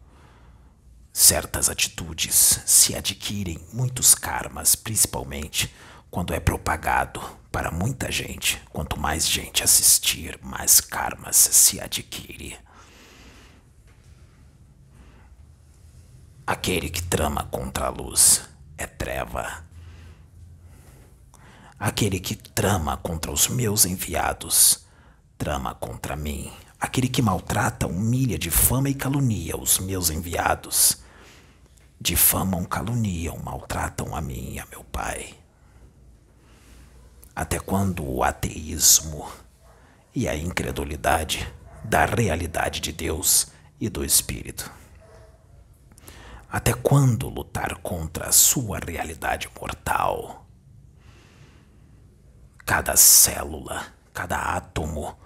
Certas 1.18 1.70
atitudes 1.70 2.60
se 2.66 2.94
adquirem 2.94 3.58
muitos 3.72 4.14
karmas, 4.14 4.76
principalmente 4.76 5.74
quando 6.10 6.34
é 6.34 6.38
propagado 6.38 7.22
para 7.50 7.70
muita 7.70 8.12
gente. 8.12 8.60
Quanto 8.70 9.00
mais 9.00 9.26
gente 9.26 9.64
assistir, 9.64 10.38
mais 10.42 10.78
karmas 10.78 11.36
se 11.36 11.80
adquire. 11.80 12.58
Aquele 16.46 16.90
que 16.90 17.02
trama 17.02 17.44
contra 17.44 17.86
a 17.86 17.88
luz 17.88 18.42
é 18.76 18.86
treva. 18.86 19.64
Aquele 21.78 22.20
que 22.20 22.36
trama 22.36 22.94
contra 22.98 23.32
os 23.32 23.48
meus 23.48 23.86
enviados 23.86 24.84
trama 25.38 25.74
contra 25.74 26.14
mim. 26.14 26.52
Aquele 26.78 27.08
que 27.08 27.22
maltrata, 27.22 27.86
humilha, 27.86 28.38
difama 28.38 28.90
e 28.90 28.94
calunia 28.94 29.56
os 29.56 29.78
meus 29.78 30.10
enviados 30.10 31.05
difamam, 32.00 32.64
caluniam, 32.64 33.38
maltratam 33.38 34.14
a 34.14 34.20
mim 34.20 34.54
e 34.54 34.60
a 34.60 34.66
meu 34.66 34.84
pai. 34.84 35.34
Até 37.34 37.58
quando 37.58 38.04
o 38.04 38.22
ateísmo 38.22 39.30
e 40.14 40.28
a 40.28 40.36
incredulidade 40.36 41.52
da 41.84 42.04
realidade 42.04 42.80
de 42.80 42.92
Deus 42.92 43.48
e 43.80 43.88
do 43.88 44.04
Espírito? 44.04 44.70
Até 46.50 46.72
quando 46.72 47.28
lutar 47.28 47.76
contra 47.76 48.28
a 48.28 48.32
sua 48.32 48.78
realidade 48.78 49.50
mortal? 49.60 50.46
Cada 52.64 52.96
célula, 52.96 53.86
cada 54.14 54.38
átomo 54.38 55.16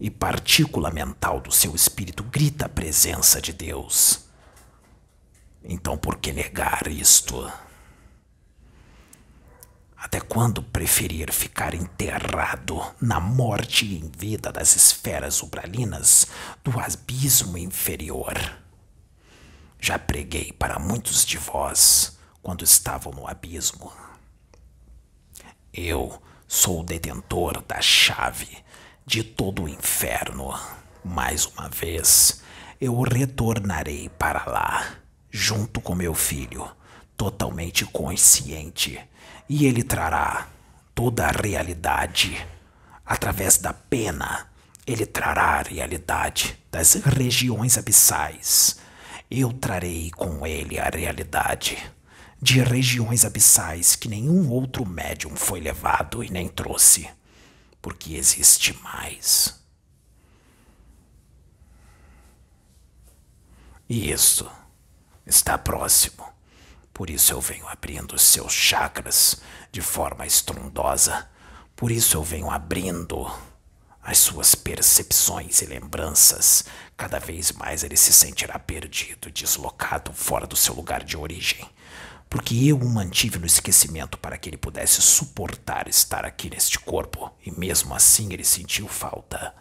e 0.00 0.10
partícula 0.10 0.90
mental 0.90 1.40
do 1.40 1.52
seu 1.52 1.74
espírito 1.74 2.22
grita 2.24 2.66
a 2.66 2.68
presença 2.68 3.40
de 3.40 3.52
Deus 3.52 4.25
então 5.68 5.98
por 5.98 6.18
que 6.18 6.32
negar 6.32 6.86
isto? 6.86 7.50
Até 9.96 10.20
quando 10.20 10.62
preferir 10.62 11.32
ficar 11.32 11.74
enterrado 11.74 12.80
na 13.00 13.18
morte 13.18 13.84
e 13.84 13.98
em 13.98 14.08
vida 14.16 14.52
das 14.52 14.76
esferas 14.76 15.42
ubralinas 15.42 16.28
do 16.62 16.78
abismo 16.78 17.58
inferior? 17.58 18.34
Já 19.80 19.98
preguei 19.98 20.52
para 20.52 20.78
muitos 20.78 21.24
de 21.24 21.38
vós 21.38 22.16
quando 22.40 22.62
estavam 22.62 23.12
no 23.12 23.26
abismo. 23.26 23.92
Eu 25.72 26.22
sou 26.46 26.82
o 26.82 26.84
detentor 26.84 27.60
da 27.62 27.80
chave 27.80 28.58
de 29.04 29.24
todo 29.24 29.64
o 29.64 29.68
inferno. 29.68 30.56
Mais 31.04 31.46
uma 31.46 31.68
vez, 31.68 32.40
eu 32.80 33.00
retornarei 33.02 34.08
para 34.08 34.44
lá 34.46 35.05
junto 35.36 35.82
com 35.82 35.94
meu 35.94 36.14
filho, 36.14 36.66
totalmente 37.14 37.84
consciente, 37.84 38.98
e 39.46 39.66
ele 39.66 39.82
trará 39.82 40.48
toda 40.94 41.26
a 41.26 41.30
realidade. 41.30 42.34
Através 43.04 43.58
da 43.58 43.74
pena, 43.74 44.48
ele 44.86 45.04
trará 45.04 45.58
a 45.58 45.62
realidade 45.62 46.58
das 46.72 46.94
regiões 46.94 47.76
abissais. 47.76 48.78
Eu 49.30 49.52
trarei 49.52 50.10
com 50.10 50.46
ele 50.46 50.78
a 50.78 50.88
realidade 50.88 51.76
de 52.40 52.60
regiões 52.60 53.22
abissais 53.22 53.94
que 53.94 54.08
nenhum 54.08 54.50
outro 54.50 54.86
médium 54.86 55.36
foi 55.36 55.60
levado 55.60 56.24
e 56.24 56.30
nem 56.30 56.48
trouxe, 56.48 57.10
porque 57.82 58.14
existe 58.14 58.72
mais. 58.82 59.62
E 63.86 64.10
isso 64.10 64.50
está 65.26 65.58
próximo. 65.58 66.24
Por 66.94 67.10
isso 67.10 67.32
eu 67.32 67.40
venho 67.40 67.68
abrindo 67.68 68.18
seus 68.18 68.52
chakras 68.52 69.40
de 69.70 69.82
forma 69.82 70.24
estrondosa. 70.24 71.28
Por 71.74 71.90
isso 71.90 72.16
eu 72.16 72.22
venho 72.22 72.50
abrindo 72.50 73.30
as 74.02 74.18
suas 74.18 74.54
percepções 74.54 75.60
e 75.60 75.66
lembranças. 75.66 76.64
Cada 76.96 77.18
vez 77.18 77.52
mais 77.52 77.82
ele 77.82 77.96
se 77.96 78.12
sentirá 78.12 78.58
perdido, 78.58 79.30
deslocado, 79.30 80.12
fora 80.12 80.46
do 80.46 80.56
seu 80.56 80.74
lugar 80.74 81.02
de 81.02 81.16
origem. 81.16 81.68
Porque 82.30 82.54
eu 82.54 82.78
o 82.78 82.88
mantive 82.88 83.38
no 83.38 83.46
esquecimento 83.46 84.16
para 84.16 84.38
que 84.38 84.48
ele 84.48 84.56
pudesse 84.56 85.02
suportar 85.02 85.88
estar 85.88 86.24
aqui 86.24 86.48
neste 86.48 86.78
corpo, 86.78 87.32
e 87.44 87.50
mesmo 87.50 87.94
assim 87.94 88.32
ele 88.32 88.44
sentiu 88.44 88.88
falta. 88.88 89.54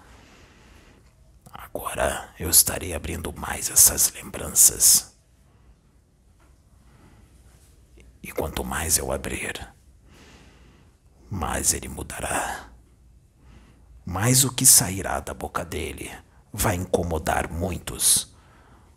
Agora 1.52 2.30
eu 2.40 2.50
estarei 2.50 2.94
abrindo 2.94 3.34
mais 3.34 3.70
essas 3.70 4.12
lembranças 4.14 5.15
E 8.26 8.32
quanto 8.32 8.64
mais 8.64 8.98
eu 8.98 9.12
abrir, 9.12 9.72
mais 11.30 11.76
ele 11.76 11.88
mudará. 11.88 12.72
Mais 14.04 14.44
o 14.44 14.52
que 14.52 14.66
sairá 14.66 15.20
da 15.20 15.32
boca 15.32 15.64
dele 15.64 16.12
vai 16.52 16.74
incomodar 16.74 17.48
muitos, 17.52 18.36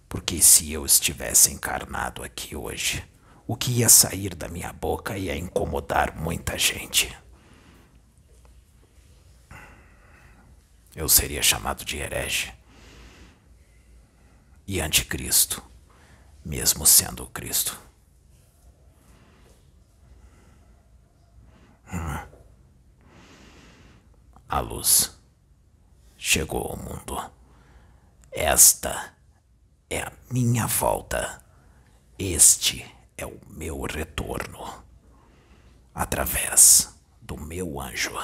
Porque 0.09 0.41
se 0.41 0.73
eu 0.73 0.87
estivesse 0.87 1.53
encarnado 1.53 2.25
aqui 2.25 2.57
hoje, 2.57 3.07
o 3.47 3.55
que 3.55 3.71
ia 3.71 3.89
sair 3.91 4.35
da 4.35 4.49
minha 4.49 4.73
boca 4.73 5.19
ia 5.19 5.37
incomodar 5.37 6.17
muita 6.17 6.57
gente. 6.57 7.15
Eu 10.97 11.07
seria 11.07 11.43
chamado 11.43 11.85
de 11.85 11.99
herege 11.99 12.51
e 14.67 14.81
anticristo, 14.81 15.63
mesmo 16.43 16.87
sendo 16.87 17.25
o 17.25 17.29
Cristo. 17.29 17.88
A 24.51 24.61
luz 24.61 25.15
chegou 26.17 26.71
ao 26.71 26.77
mundo. 26.79 27.31
Esta 28.33 29.15
é 29.91 30.01
a 30.01 30.13
minha 30.31 30.67
volta. 30.67 31.45
Este 32.19 32.83
é 33.19 33.27
o 33.27 33.39
meu 33.47 33.83
retorno. 33.83 34.83
Através 35.95 36.95
do 37.21 37.37
meu 37.37 37.79
anjo, 37.79 38.15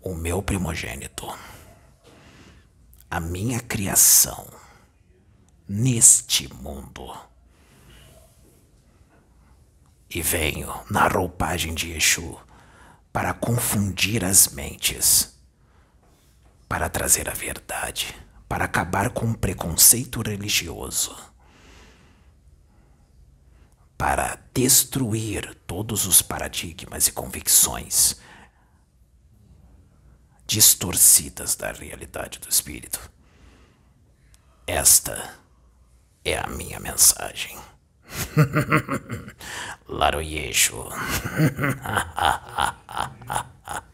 o 0.00 0.14
meu 0.14 0.42
primogênito, 0.42 1.26
a 3.10 3.20
minha 3.20 3.60
criação 3.60 4.48
neste 5.68 6.50
mundo. 6.54 7.14
E 10.08 10.22
venho 10.22 10.72
na 10.90 11.06
roupagem 11.06 11.74
de 11.74 11.92
Exu 11.92 12.40
para 13.12 13.34
confundir 13.34 14.24
as 14.24 14.48
mentes, 14.48 15.36
para 16.68 16.88
trazer 16.88 17.28
a 17.28 17.34
verdade 17.34 18.22
para 18.52 18.66
acabar 18.66 19.08
com 19.08 19.30
o 19.30 19.34
preconceito 19.34 20.20
religioso, 20.20 21.16
para 23.96 24.38
destruir 24.52 25.54
todos 25.66 26.04
os 26.04 26.20
paradigmas 26.20 27.06
e 27.06 27.12
convicções 27.12 28.20
distorcidas 30.46 31.56
da 31.56 31.72
realidade 31.72 32.38
do 32.40 32.48
espírito. 32.50 33.10
Esta 34.66 35.34
é 36.22 36.36
a 36.36 36.46
minha 36.46 36.78
mensagem. 36.78 37.58
Laroyeixo. 39.88 40.92